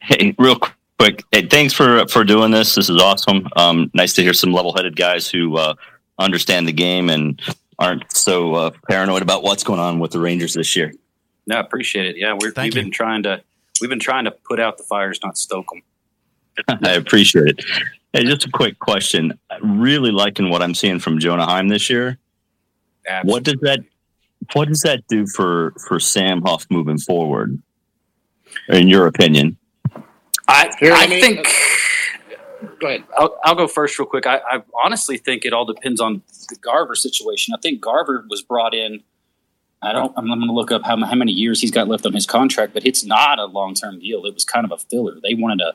[0.00, 0.58] Hey, real
[0.98, 2.74] quick, hey, thanks for for doing this.
[2.74, 3.48] This is awesome.
[3.56, 5.74] Um, nice to hear some level-headed guys who uh,
[6.18, 7.40] understand the game and
[7.78, 10.92] aren't so uh, paranoid about what's going on with the Rangers this year.
[11.46, 12.16] No, I appreciate it.
[12.16, 12.82] Yeah, we're, we've you.
[12.82, 13.42] been trying to
[13.80, 16.78] we've been trying to put out the fires, not stoke them.
[16.84, 17.64] I appreciate it.
[18.12, 19.38] Hey, just a quick question.
[19.62, 22.18] Really liking what I'm seeing from Jonah Heim this year.
[23.24, 23.80] What does that
[24.54, 27.60] What does that do for for Sam Huff moving forward?
[28.68, 29.56] In your opinion?
[30.46, 31.48] I Here, I me- think
[32.80, 33.04] Go ahead.
[33.16, 34.26] I'll, I'll go first real quick.
[34.26, 37.54] I, I honestly think it all depends on the Garver situation.
[37.54, 39.02] I think Garver was brought in.
[39.84, 40.12] I don't.
[40.16, 42.72] I'm, going to look up how, how many years he's got left on his contract,
[42.74, 44.24] but it's not a long term deal.
[44.24, 45.18] It was kind of a filler.
[45.22, 45.74] They wanted a,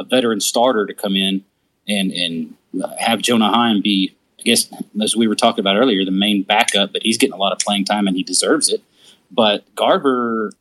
[0.00, 1.44] a veteran starter to come in
[1.88, 2.56] and and
[2.98, 6.92] have Jonah Heim be I guess as we were talking about earlier, the main backup,
[6.92, 8.82] but he's getting a lot of playing time and he deserves it.
[9.30, 10.52] But Garver,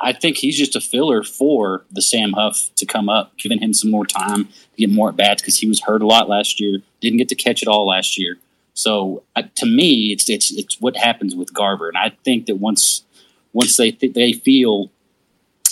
[0.00, 3.72] I think he's just a filler for the Sam Huff to come up, giving him
[3.72, 6.60] some more time to get more at bats because he was hurt a lot last
[6.60, 8.38] year, didn't get to catch it all last year.
[8.76, 12.56] So uh, to me, it's it's it's what happens with Garver, and I think that
[12.56, 13.04] once
[13.54, 14.90] once they th- they feel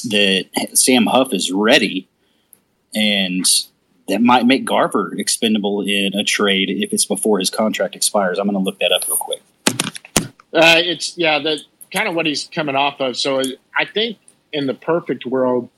[0.05, 2.09] that Sam Huff is ready,
[2.95, 3.45] and
[4.09, 8.39] that might make Garver expendable in a trade if it's before his contract expires.
[8.39, 9.43] I'm going to look that up real quick.
[10.55, 11.61] Uh, it's yeah, the
[11.93, 13.19] kind of what he's coming off of.
[13.19, 13.43] So
[13.77, 14.17] I think
[14.51, 15.69] in the perfect world,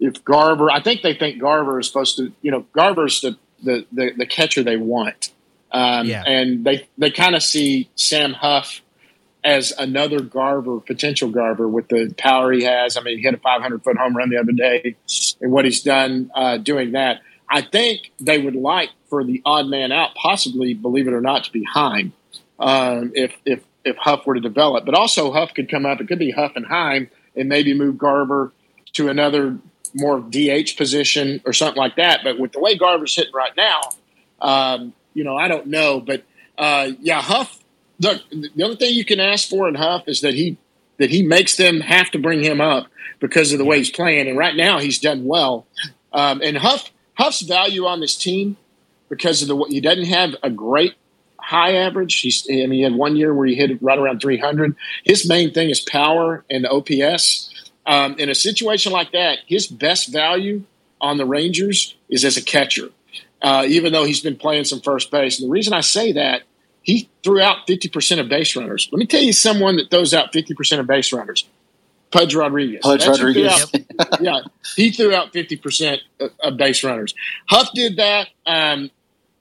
[0.00, 3.86] if Garver, I think they think Garver is supposed to, you know, Garver's the the
[3.92, 5.30] the, the catcher they want,
[5.74, 6.22] um, Yeah.
[6.26, 8.80] and they they kind of see Sam Huff
[9.44, 12.96] as another Garver, potential Garver with the power he has.
[12.96, 14.96] I mean, he hit a 500 foot home run the other day,
[15.42, 17.20] and what he's done uh, doing that.
[17.50, 21.44] I think they would like for the odd man out, possibly, believe it or not,
[21.44, 22.14] to be Heim
[22.58, 24.86] um, if if if Huff were to develop.
[24.86, 26.00] But also Huff could come up.
[26.00, 28.52] It could be Huff and Heim, and maybe move Garver
[28.94, 29.58] to another
[29.92, 32.20] more DH position or something like that.
[32.24, 33.80] But with the way Garver's hitting right now,
[34.40, 36.00] um, you know, I don't know.
[36.00, 36.24] But
[36.58, 37.60] uh, yeah, Huff.
[38.00, 40.58] Look, the only thing you can ask for in Huff is that he
[40.98, 42.86] that he makes them have to bring him up
[43.20, 44.28] because of the way he's playing.
[44.28, 45.66] And right now, he's done well.
[46.12, 48.56] Um, and Huff Huff's value on this team
[49.08, 50.94] because of the he doesn't have a great
[51.38, 52.20] high average.
[52.20, 54.74] He's I mean he had one year where he hit right around 300.
[55.04, 57.50] His main thing is power and OPS.
[57.86, 60.64] Um, in a situation like that, his best value
[61.00, 62.88] on the Rangers is as a catcher,
[63.44, 65.38] uh, even though he's been playing some first base.
[65.38, 66.42] And the reason I say that,
[66.82, 68.88] he threw out 50% of base runners.
[68.90, 71.46] Let me tell you someone that throws out 50% of base runners.
[72.10, 72.80] Pudge Rodriguez.
[72.82, 73.52] Pudge That's Rodriguez.
[74.00, 74.40] out- yeah,
[74.76, 77.14] he threw out 50% of- of base runners.
[77.48, 78.90] Huff did that um,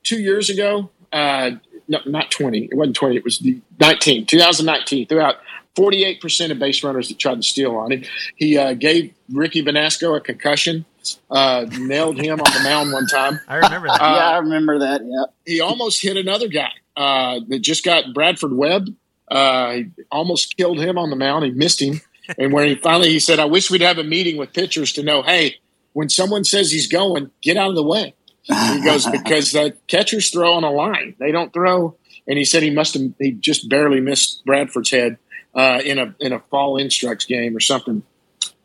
[0.04, 0.89] two years ago.
[1.12, 1.51] Uh,
[1.88, 2.66] no, not 20.
[2.72, 3.16] It wasn't 20.
[3.18, 5.08] It was the 19, 2019.
[5.08, 5.36] Threw out
[5.76, 8.04] 48% of base runners that tried to steal on him.
[8.36, 10.86] He uh, gave Ricky Vanasco a concussion,
[11.30, 13.39] uh, nailed him on the mound one time.
[13.47, 14.01] I remember that.
[14.01, 15.01] Uh, yeah, I remember that.
[15.04, 15.24] Yeah.
[15.45, 18.95] He almost hit another guy uh, that just got Bradford Webb.
[19.30, 21.45] Uh, he almost killed him on the mound.
[21.45, 22.01] He missed him.
[22.38, 25.04] And when he finally he said, I wish we'd have a meeting with pitchers to
[25.04, 25.58] know, hey,
[25.93, 28.14] when someone says he's going, get out of the way.
[28.43, 31.16] He goes, because the catchers throw on a line.
[31.20, 31.95] They don't throw.
[32.28, 35.18] And he said he must have he just barely missed Bradford's head
[35.54, 38.04] uh, in a in a fall instructs game or something.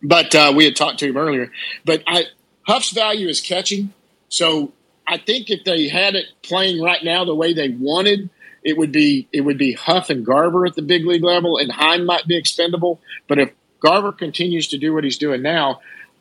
[0.02, 1.50] But uh, we had talked to him earlier.
[1.84, 2.24] But I,
[2.62, 3.92] Huff's value is catching.
[4.28, 4.72] So
[5.06, 8.30] I think if they had it playing right now the way they wanted,
[8.62, 11.72] it would be it would be Huff and Garver at the big league level, and
[11.72, 13.00] Heim might be expendable.
[13.26, 15.80] But if Garver continues to do what he's doing now,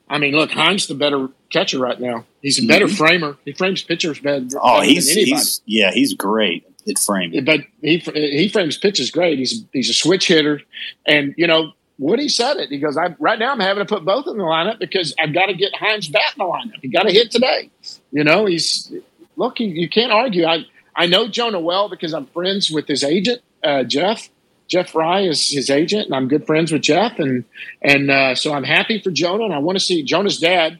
[0.09, 2.25] I mean, look, Heim's the better catcher right now.
[2.41, 3.37] He's a better framer.
[3.43, 4.41] He frames pitchers better.
[4.41, 4.57] Mm-hmm.
[4.61, 7.43] Oh, better he's he's yeah, he's great at framing.
[7.43, 9.37] but he he frames pitches great.
[9.37, 10.61] He's he's a switch hitter,
[11.05, 12.69] and you know Woody said it.
[12.69, 15.33] He goes, I, right now I'm having to put both in the lineup because I've
[15.33, 16.79] got to get Heim's bat in the lineup.
[16.81, 17.71] He got to hit today.
[18.11, 18.91] You know, he's
[19.35, 19.59] look.
[19.59, 20.45] You, you can't argue.
[20.45, 24.29] I I know Jonah well because I'm friends with his agent, uh, Jeff.
[24.67, 27.45] Jeff Frye is his agent, and I'm good friends with Jeff, and
[27.81, 30.79] and uh, so I'm happy for Jonah, and I want to see Jonah's dad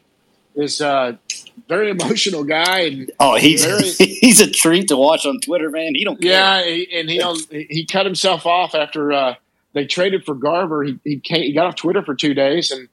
[0.54, 1.18] is a
[1.68, 3.88] very emotional guy, and Oh, he's Very-
[4.20, 5.94] he's a treat to watch on Twitter, man.
[5.94, 6.30] He don't care.
[6.30, 9.34] Yeah, he, and he he cut himself off after uh,
[9.74, 10.82] they traded for Garver.
[10.82, 12.88] He he, came, he got off Twitter for two days, and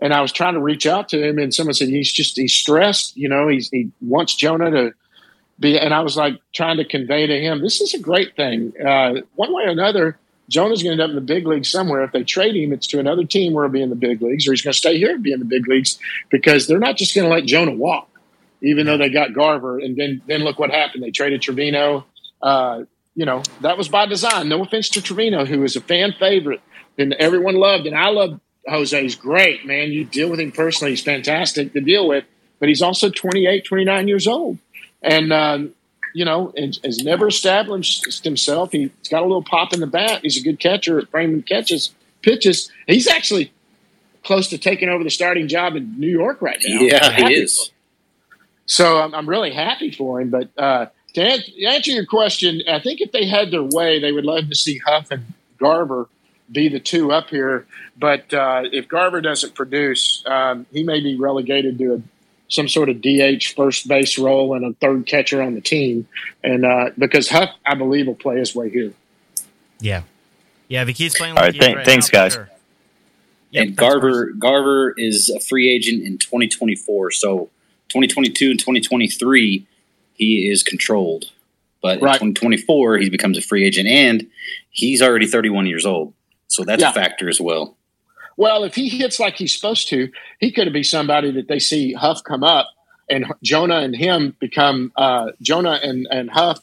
[0.00, 2.54] and I was trying to reach out to him, and someone said he's just he's
[2.54, 3.16] stressed.
[3.16, 4.94] You know, he's he wants Jonah to
[5.58, 8.72] be, and I was like trying to convey to him, this is a great thing.
[8.80, 10.18] Uh, one way or another,
[10.48, 12.02] Jonah's going to end up in the big leagues somewhere.
[12.02, 14.46] If they trade him, it's to another team where he'll be in the big leagues,
[14.46, 15.98] or he's going to stay here and be in the big leagues
[16.30, 18.08] because they're not just going to let Jonah walk,
[18.62, 19.78] even though they got Garver.
[19.78, 21.02] And then then look what happened.
[21.02, 22.06] They traded Trevino.
[22.40, 22.84] Uh,
[23.16, 24.48] you know, that was by design.
[24.48, 26.60] No offense to Trevino, who is a fan favorite
[26.98, 27.86] and everyone loved.
[27.86, 29.00] And I love Jose.
[29.00, 29.90] He's great, man.
[29.90, 30.92] You deal with him personally.
[30.92, 32.24] He's fantastic to deal with.
[32.58, 34.58] But he's also 28, 29 years old.
[35.02, 35.72] And, um,
[36.14, 38.72] you know, and has never established himself.
[38.72, 40.20] He's got a little pop in the bat.
[40.22, 42.70] He's a good catcher at framing catches, pitches.
[42.86, 43.52] He's actually
[44.24, 46.80] close to taking over the starting job in New York right now.
[46.80, 47.70] Yeah, he is.
[48.64, 50.30] so I'm, I'm really happy for him.
[50.30, 50.86] But uh,
[51.16, 54.50] to an- answer your question, I think if they had their way, they would love
[54.50, 56.08] to see Huff and Garver
[56.52, 57.66] be the two up here.
[57.98, 62.02] But uh, if Garver doesn't produce, um, he may be relegated to a,
[62.48, 66.06] some sort of DH first base role and a third catcher on the team.
[66.44, 68.92] And uh, because Huff, I believe, will play his way here.
[69.80, 70.02] Yeah.
[70.68, 72.34] Yeah, if he keeps playing All like right, he is right thanks, now, guys.
[72.34, 72.50] sure.
[73.52, 77.12] Yep, and thanks, Garver Garver is a free agent in 2024.
[77.12, 77.48] So
[77.88, 79.66] 2022 and 2023,
[80.16, 81.30] he is controlled.
[81.82, 82.20] But Right.
[82.20, 84.26] in 2024, he becomes a free agent, and
[84.70, 86.14] he's already 31 years old,
[86.48, 86.90] so that's Yeah.
[86.90, 87.76] a factor as well.
[88.36, 90.10] Well, if he hits like he's supposed to,
[90.40, 92.68] he could be somebody that they see Huff come up
[93.08, 96.58] and Jonah and him become uh, Jonah and, and Huff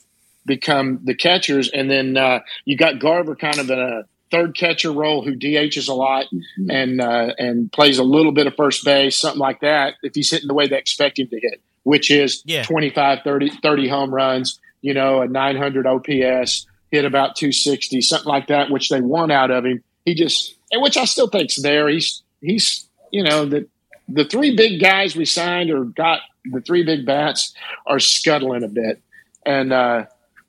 [0.45, 4.91] become the catchers, and then uh, you got Garver kind of in a third catcher
[4.91, 6.25] role who DHs a lot
[6.69, 9.95] and uh, and plays a little bit of first base, something like that.
[10.03, 12.63] If he's hitting the way they expect him to hit, which is Yeah.
[12.63, 18.47] 25, 30, 30 home runs, you know, a 900 OPS, hit about 260, something like
[18.47, 19.83] that, which they want out of him.
[20.05, 21.87] He just, and which I still think's there.
[21.89, 23.67] He's, he's, you know, the,
[24.09, 26.19] the three big guys we signed or got
[26.51, 27.53] the three big bats
[27.87, 29.01] are scuttling a bit.
[29.45, 30.05] And, uh,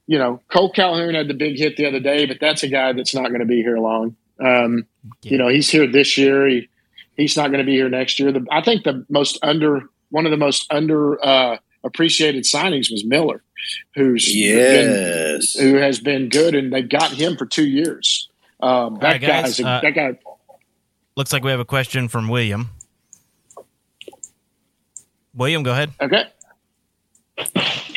[0.07, 2.93] you know, Cole Calhoun had the big hit the other day, but that's a guy
[2.93, 4.17] that's not going to be here long.
[4.41, 4.87] Um,
[5.23, 6.47] You know, he's here this year.
[6.49, 6.69] He,
[7.17, 8.33] he's not going to be here next year.
[8.33, 13.05] The, I think the most under, one of the most under uh, appreciated signings was
[13.05, 13.43] Miller,
[13.97, 18.29] who's been, who has been good, and they've got him for two years.
[18.61, 20.17] Um, that right, guys, guy's a, uh, that guy.
[21.17, 22.71] Looks like we have a question from William.
[25.35, 25.91] William, go ahead.
[26.01, 26.27] Okay.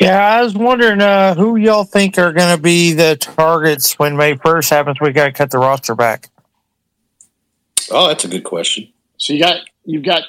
[0.00, 4.16] Yeah, I was wondering uh, who y'all think are going to be the targets when
[4.16, 5.00] May 1st happens.
[5.00, 6.30] We got to cut the roster back.
[7.92, 8.92] Oh, that's a good question.
[9.18, 10.24] So you got you've got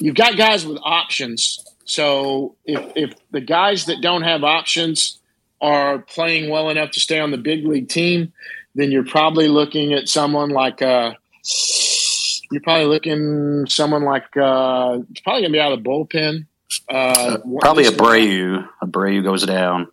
[0.00, 1.64] you've got guys with options.
[1.84, 5.18] So if if the guys that don't have options
[5.60, 8.32] are playing well enough to stay on the big league team,
[8.74, 11.12] then you're probably looking at someone like uh
[12.50, 16.46] you're probably looking someone like uh it's probably gonna be out of the bullpen.
[16.88, 18.68] Uh, Probably a this one- Abreu.
[18.80, 19.88] A Abreu goes down.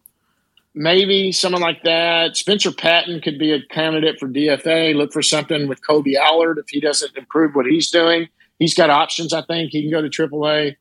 [0.76, 2.38] maybe someone like that.
[2.38, 4.96] Spencer Patton could be a candidate for DFA.
[4.96, 8.30] Look for something with Kolby Allard if he doesn't improve what he's doing.
[8.60, 9.34] He's got options.
[9.34, 10.76] I think he can go to AAA.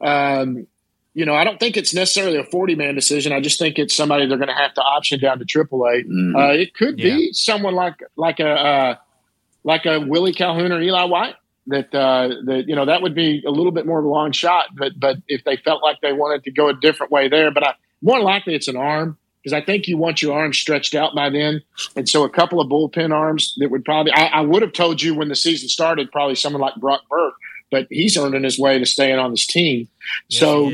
[0.00, 0.66] Um,
[1.14, 3.32] you know, I don't think it's necessarily a forty-man decision.
[3.32, 6.06] I just think it's somebody they're going to have to option down to AAA.
[6.06, 6.34] Mm.
[6.36, 7.16] Uh, it could Yeah.
[7.16, 8.94] be someone like like a uh,
[9.64, 11.34] like a Willie Calhoun or Eli White.
[11.68, 14.32] That uh, that you know that would be a little bit more of a long
[14.32, 17.50] shot, but but if they felt like they wanted to go a different way there,
[17.52, 20.94] but I, more likely it's an arm because I think you want your arms stretched
[20.94, 21.62] out by then,
[21.96, 25.02] and so a couple of bullpen arms that would probably I, I would have told
[25.02, 27.34] you when the season started probably someone like Brock Burke,
[27.70, 29.88] but he's earning his way to staying on this team.
[30.28, 30.72] Yes, so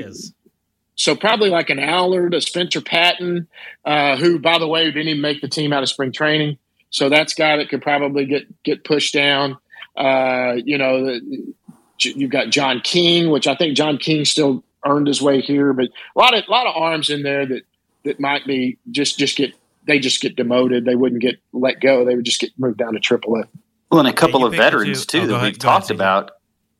[0.98, 3.46] so probably like an Allard, a Spencer Patton,
[3.84, 6.58] uh, who, by the way, didn't even make the team out of spring training.
[6.90, 9.58] So that's guy that could probably get get pushed down.
[9.96, 11.54] Uh, you know, the,
[12.00, 15.86] you've got John King, which I think John King still earned his way here, but
[15.86, 17.62] a lot of a lot of arms in there that
[18.04, 19.52] that might be just just get
[19.86, 20.84] they just get demoted.
[20.84, 22.04] They wouldn't get let go.
[22.04, 23.44] They would just get moved down to Triple AAA.
[23.90, 25.90] Well, and a couple you of veterans too oh, that ahead- we've go ahead, talked
[25.90, 26.30] about.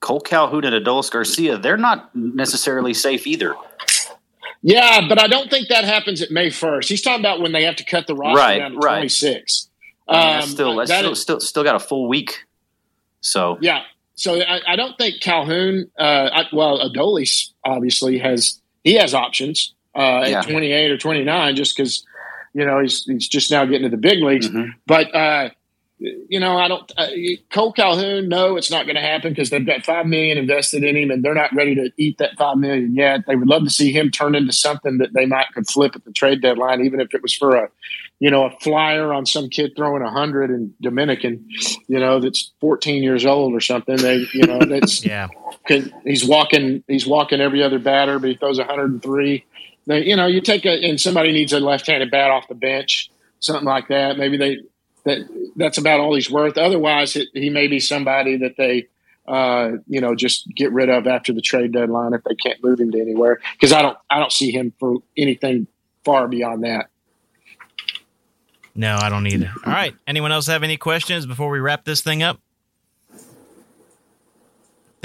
[0.00, 3.56] Cole Calhoun and Adolis Garcia, they're not necessarily safe either.
[4.62, 6.88] Yeah, but I don't think that happens at May first.
[6.88, 8.94] He's talking about when they have to cut the roster Right, down to right.
[8.96, 9.68] twenty six.
[10.08, 12.44] I mean, still, that's that still, is- still, still got a full week.
[13.20, 13.82] So Yeah.
[14.14, 16.02] So I, I don't think Calhoun, uh,
[16.32, 20.40] I, well, Adolis obviously has, he has options uh, Yeah.
[20.40, 22.04] at 28 or 29 just because,
[22.54, 24.48] you know, he's, he's just now getting to the big leagues.
[24.48, 24.70] Mhm.
[24.86, 25.50] But, uh,
[26.00, 27.08] you know, I don't, uh,
[27.50, 30.96] Cole Calhoun, no, it's not going to happen because they've got 5 million invested in
[30.96, 33.22] him and they're not ready to eat that 5 million yet.
[33.26, 36.04] They would love to see him turn into something that they might could flip at
[36.04, 37.68] the trade deadline, even if it was for a,
[38.20, 41.44] you know, a flyer on some kid throwing a hundred in Dominican,
[41.88, 43.96] you know, that's 14 years old or something.
[43.96, 45.26] They, you know, that's, Yeah.
[45.66, 49.44] can, he's walking, he's walking every other batter, but he throws 103.
[49.88, 53.10] They, you know, you take a, and somebody needs a left-handed bat off the bench,
[53.40, 54.18] something like that.
[54.18, 54.58] Maybe they,
[55.04, 55.26] that
[55.56, 56.58] that's about all he's worth.
[56.58, 58.88] Otherwise, it, he may be somebody that they,
[59.26, 62.78] uh, you know, just get rid of after the trade deadline if they can't move
[62.78, 63.40] him to anywhere.
[63.54, 65.66] Because I don't, I don't see him for anything
[66.04, 66.90] far beyond that.
[68.74, 69.50] No, I don't either.
[69.64, 69.94] All right.
[70.06, 72.40] Anyone else have any questions before we wrap this thing up?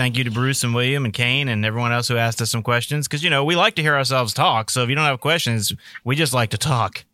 [0.03, 2.61] Thank you to Bruce and William and Kane and everyone else who asked us some
[2.61, 3.07] questions.
[3.07, 4.69] Because, you know, we like to hear ourselves talk.
[4.69, 5.71] So if you don't have questions,
[6.03, 7.05] we just like to talk.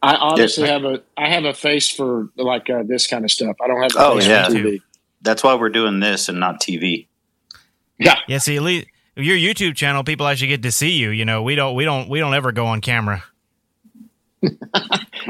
[0.00, 3.56] I honestly have a, I have a face for like uh, this kind of stuff.
[3.60, 4.46] I don't have a Oh, face yeah.
[4.46, 4.82] for TV.
[5.22, 7.08] that's why we're doing this and not TV.
[7.98, 8.14] Yeah.
[8.28, 8.86] Yeah, see, at least
[9.16, 11.10] your YouTube channel, people actually get to see you.
[11.10, 13.24] You know, we don't, we don't, we don't ever go on camera.
[14.42, 14.48] We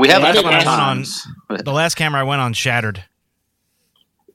[0.09, 1.27] have Yeah, I a didn't couple of ask- times.
[1.65, 3.03] The last camera I went on shattered.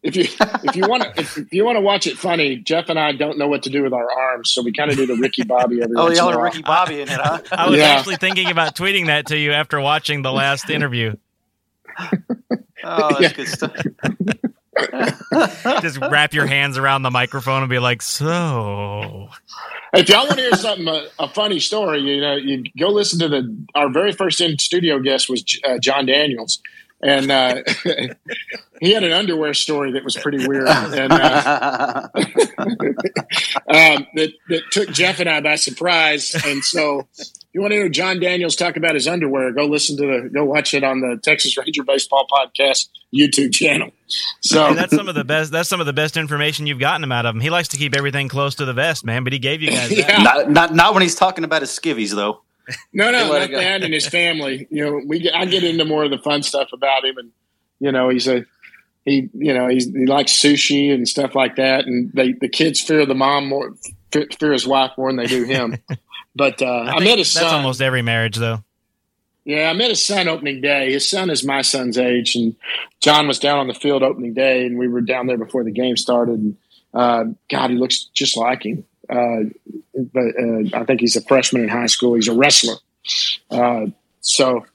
[0.03, 0.23] If you
[0.63, 3.11] if you want to if, if you want to watch it funny, Jeff and I
[3.13, 5.43] don't know what to do with our arms, so we kind of do the Ricky
[5.43, 6.43] Bobby every Oh, y'all a are.
[6.45, 7.39] Ricky Bobby in it, huh?
[7.51, 7.85] I was Yeah.
[7.85, 11.15] actually thinking about tweeting that to you after watching the last interview.
[12.83, 13.75] Oh, that's good stuff.
[15.81, 19.29] Just wrap your hands around the microphone and be like, "So,
[19.93, 23.19] if y'all want to hear something, a, a, funny story, you know, you go listen
[23.19, 26.61] to the our very first in studio guest was uh, Jon Daniels,
[27.01, 27.61] and uh,
[28.81, 34.89] he had an underwear story that was pretty weird, and uh, um, that that took
[34.89, 36.35] Jeff and I by surprise.
[36.45, 39.97] And so, if you want to hear Jon Daniels talk about his underwear, go listen
[39.97, 43.91] to the go watch it on the Texas Ranger Baseball Podcast YouTube channel.
[44.41, 45.51] So hey, that's some of the best.
[45.51, 47.41] That's some of the best information you've gotten him out of him.
[47.41, 49.23] He likes to keep everything close to the vest, man.
[49.23, 49.97] But he gave you guys that.
[49.97, 50.23] yeah.
[50.23, 52.41] not, not not when he's talking about his skivvies though.
[52.93, 54.68] No, no, not that and his family.
[54.70, 57.32] You know, we get, I get into more of the fun stuff about him, and
[57.80, 58.45] you know, he's a
[59.07, 62.82] he, you know, he's, he likes sushi and stuff like that, and they the kids
[62.82, 63.74] fear the mom more,
[64.11, 65.78] fear his wife more than they do him.
[66.36, 67.43] but uh, I, I met his son.
[67.43, 68.63] That's almost every marriage, though.
[69.45, 70.91] Yeah, I met his son opening day.
[70.91, 72.53] His son is my son's age, and
[72.99, 75.72] John was down on the field opening day, and we were down there before the
[75.72, 76.39] game started.
[76.39, 76.57] And
[76.93, 78.84] uh, God, he looks just like him.
[79.09, 79.49] Uh,
[80.13, 82.15] but uh, I think he's a freshman in high school.
[82.15, 82.75] He's a wrestler.
[83.49, 83.87] Uh,
[84.21, 84.65] so,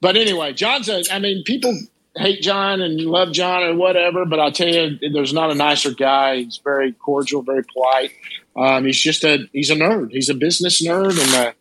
[0.00, 1.02] but anyway, John's a.
[1.12, 1.78] I mean, people
[2.16, 5.92] hate John and love John or whatever, but I'll tell you, there's not a nicer
[5.92, 6.36] guy.
[6.36, 8.12] He's very cordial, very polite.
[8.56, 10.10] Um, he's just a he's a nerd.
[10.10, 11.54] He's a business nerd and a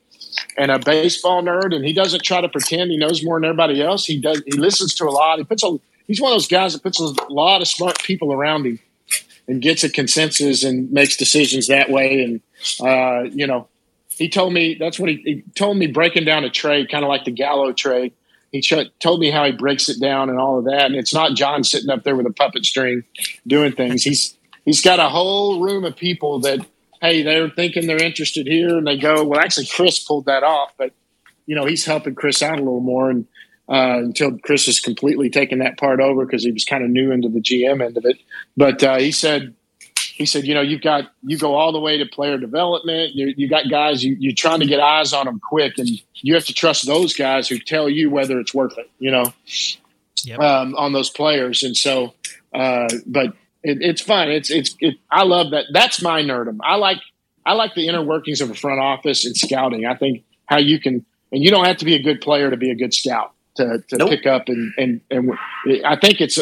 [0.57, 3.82] and a baseball nerd, and he doesn't try to pretend he knows more than everybody
[3.82, 4.05] else.
[4.05, 4.41] He does.
[4.45, 5.38] He listens to a lot.
[5.38, 5.77] He puts a.
[6.07, 8.79] He's one of those guys that puts a lot of smart people around him
[9.48, 12.24] and gets a consensus and makes decisions that way.
[12.24, 12.42] And
[12.80, 13.68] uh, you know,
[14.10, 17.10] he told me that's what he, he told me breaking down a trade, kind of
[17.10, 18.14] like the Gallo trade.
[18.52, 20.86] He ch- told me how he breaks it down and all of that.
[20.86, 23.04] And it's not John sitting up there with a puppet string
[23.48, 24.04] doing things.
[24.04, 24.36] He's
[24.66, 26.66] he's got a whole room of people that
[27.02, 29.24] hey, they're thinking they're interested here, and they go.
[29.24, 30.94] Well, actually, Chris pulled that off, but
[31.46, 33.28] you know he's helping Chris out a little more and.
[33.72, 37.09] Uh, until Chris has completely taken that part over because he was kind of new
[37.09, 38.17] into the GM end of it.
[38.57, 39.55] But uh, he said
[40.22, 43.15] he said, you know, you've got you go all the way to player development.
[43.15, 46.34] You, you got guys you, you're trying to get eyes on them quick, and you
[46.34, 48.91] have to trust those guys who tell you whether it's worth it.
[48.99, 49.34] You know,
[50.26, 50.39] yep.
[50.39, 52.13] um, on those players, and so,
[52.53, 53.28] uh, but
[53.63, 54.30] it, it's fun.
[54.30, 55.67] It's it's it, I love that.
[55.72, 56.57] That's my nerdum.
[56.61, 56.99] I like
[57.45, 59.86] I like the inner workings of a front office and scouting.
[59.86, 62.57] I think how you can, and you don't have to be a good player to
[62.57, 64.10] be a good scout to, to nope.
[64.10, 65.32] pick up and and and
[65.86, 66.39] I think it's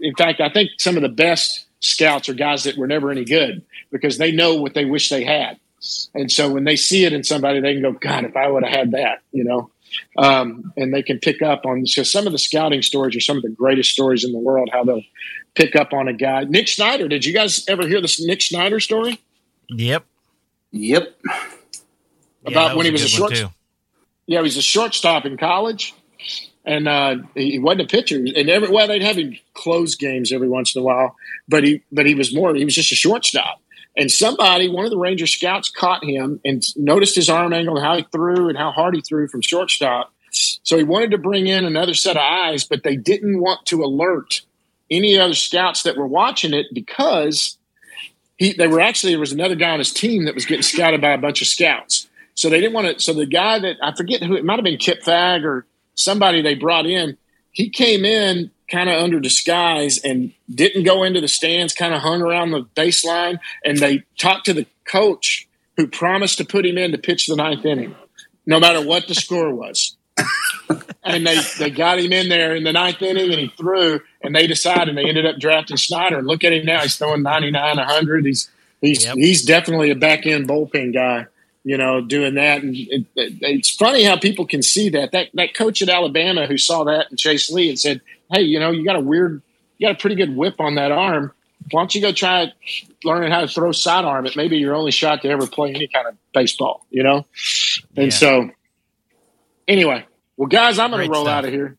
[0.00, 3.24] in fact I think some of the best scouts are guys that were never any
[3.24, 5.58] good because they know what they wish they had.
[6.14, 8.64] And so when they see it in somebody, they can go, God, if I would
[8.64, 9.70] have had that, you know,
[10.18, 13.38] um, and they can pick up on so some of the scouting stories are some
[13.38, 15.02] of the greatest stories in the world, how they'll
[15.54, 16.44] pick up on a guy.
[16.44, 19.20] Nick Snyder, did you guys ever hear this Nick Snyder story?
[19.70, 20.04] Yep.
[20.72, 21.20] Yep.
[22.46, 23.32] About yeah, when he was a short.
[24.26, 25.94] Yeah, he was a shortstop in college
[26.64, 28.16] and uh, he wasn't a pitcher.
[28.16, 31.16] And every well, they'd have him close games every once in a while,
[31.48, 32.54] but he but he was more.
[32.54, 33.60] He was just a shortstop.
[33.96, 37.84] And somebody, one of the Ranger scouts, caught him and noticed his arm angle and
[37.84, 40.12] how he threw and how hard he threw from shortstop.
[40.30, 43.82] So he wanted to bring in another set of eyes, but they didn't want to
[43.82, 44.42] alert
[44.90, 47.58] any other scouts that were watching it because
[48.36, 51.00] he they were actually there was another guy on his team that was getting scouted
[51.00, 52.08] by a bunch of scouts.
[52.34, 53.02] So they didn't want to.
[53.02, 55.66] So the guy that I forget who it might have been Kip Fagg or
[56.00, 57.16] somebody they brought in,
[57.52, 62.00] he came in kind of under disguise and didn't go into the stands, kind of
[62.00, 66.78] hung around the baseline, and they talked to the coach who promised to put him
[66.78, 67.94] in to pitch the ninth inning,
[68.46, 69.96] no matter what the score was.
[71.04, 74.34] and they, they got him in there in the ninth inning and he threw and
[74.34, 77.76] they decided they ended up drafting Snyder and look at him now he's throwing 99
[77.78, 78.50] 100 he's
[78.82, 79.16] he's yep.
[79.16, 81.26] he's definitely a back end bullpen guy
[81.70, 82.64] you know, doing that.
[82.64, 85.12] And it, it, it's funny how people can see that.
[85.12, 88.00] That that coach at Alabama who saw that and Chase Lee and said,
[88.32, 89.40] "Hey, you know, you got a weird,
[89.78, 91.32] you got a pretty good whip on that arm.
[91.70, 92.52] Why don't you go try
[93.04, 94.26] learning how to throw sidearm?
[94.26, 97.24] It may be your only shot to ever play any kind of baseball, you know."
[97.94, 98.18] And yeah.
[98.18, 98.50] so,
[99.68, 100.04] anyway,
[100.36, 101.32] well, guys, I'm going to roll stuff.
[101.32, 101.76] out of here.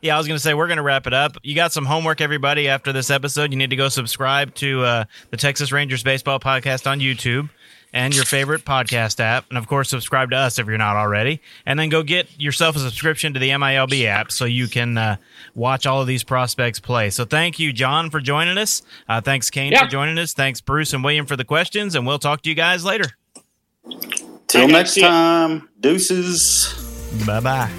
[0.00, 1.36] Yeah, I was going to say we're going to wrap it up.
[1.42, 2.68] You got some homework, everybody.
[2.68, 6.90] After this episode, you need to go subscribe to uh, the Texas Rangers baseball podcast
[6.90, 7.50] on YouTube
[7.96, 9.46] and your favorite podcast app.
[9.48, 11.40] And of course, subscribe to us if you're not already.
[11.64, 15.16] And then go get yourself a subscription to the MILB app so you can uh,
[15.54, 17.08] watch all of these prospects play.
[17.08, 18.82] So thank you, John, for joining us.
[19.08, 19.84] Uh, thanks, Kane, yeah.
[19.84, 20.34] for joining us.
[20.34, 21.94] Thanks, Bruce and William, for the questions.
[21.94, 23.06] And we'll talk to you guys later.
[24.46, 26.74] Till next time, deuces.
[27.26, 27.70] Bye bye.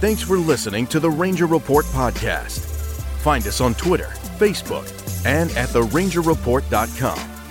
[0.00, 2.60] Thanks for listening to the Ranger Report podcast.
[3.20, 4.88] Find us on Twitter, Facebook,
[5.24, 7.41] and at therangerreport.com.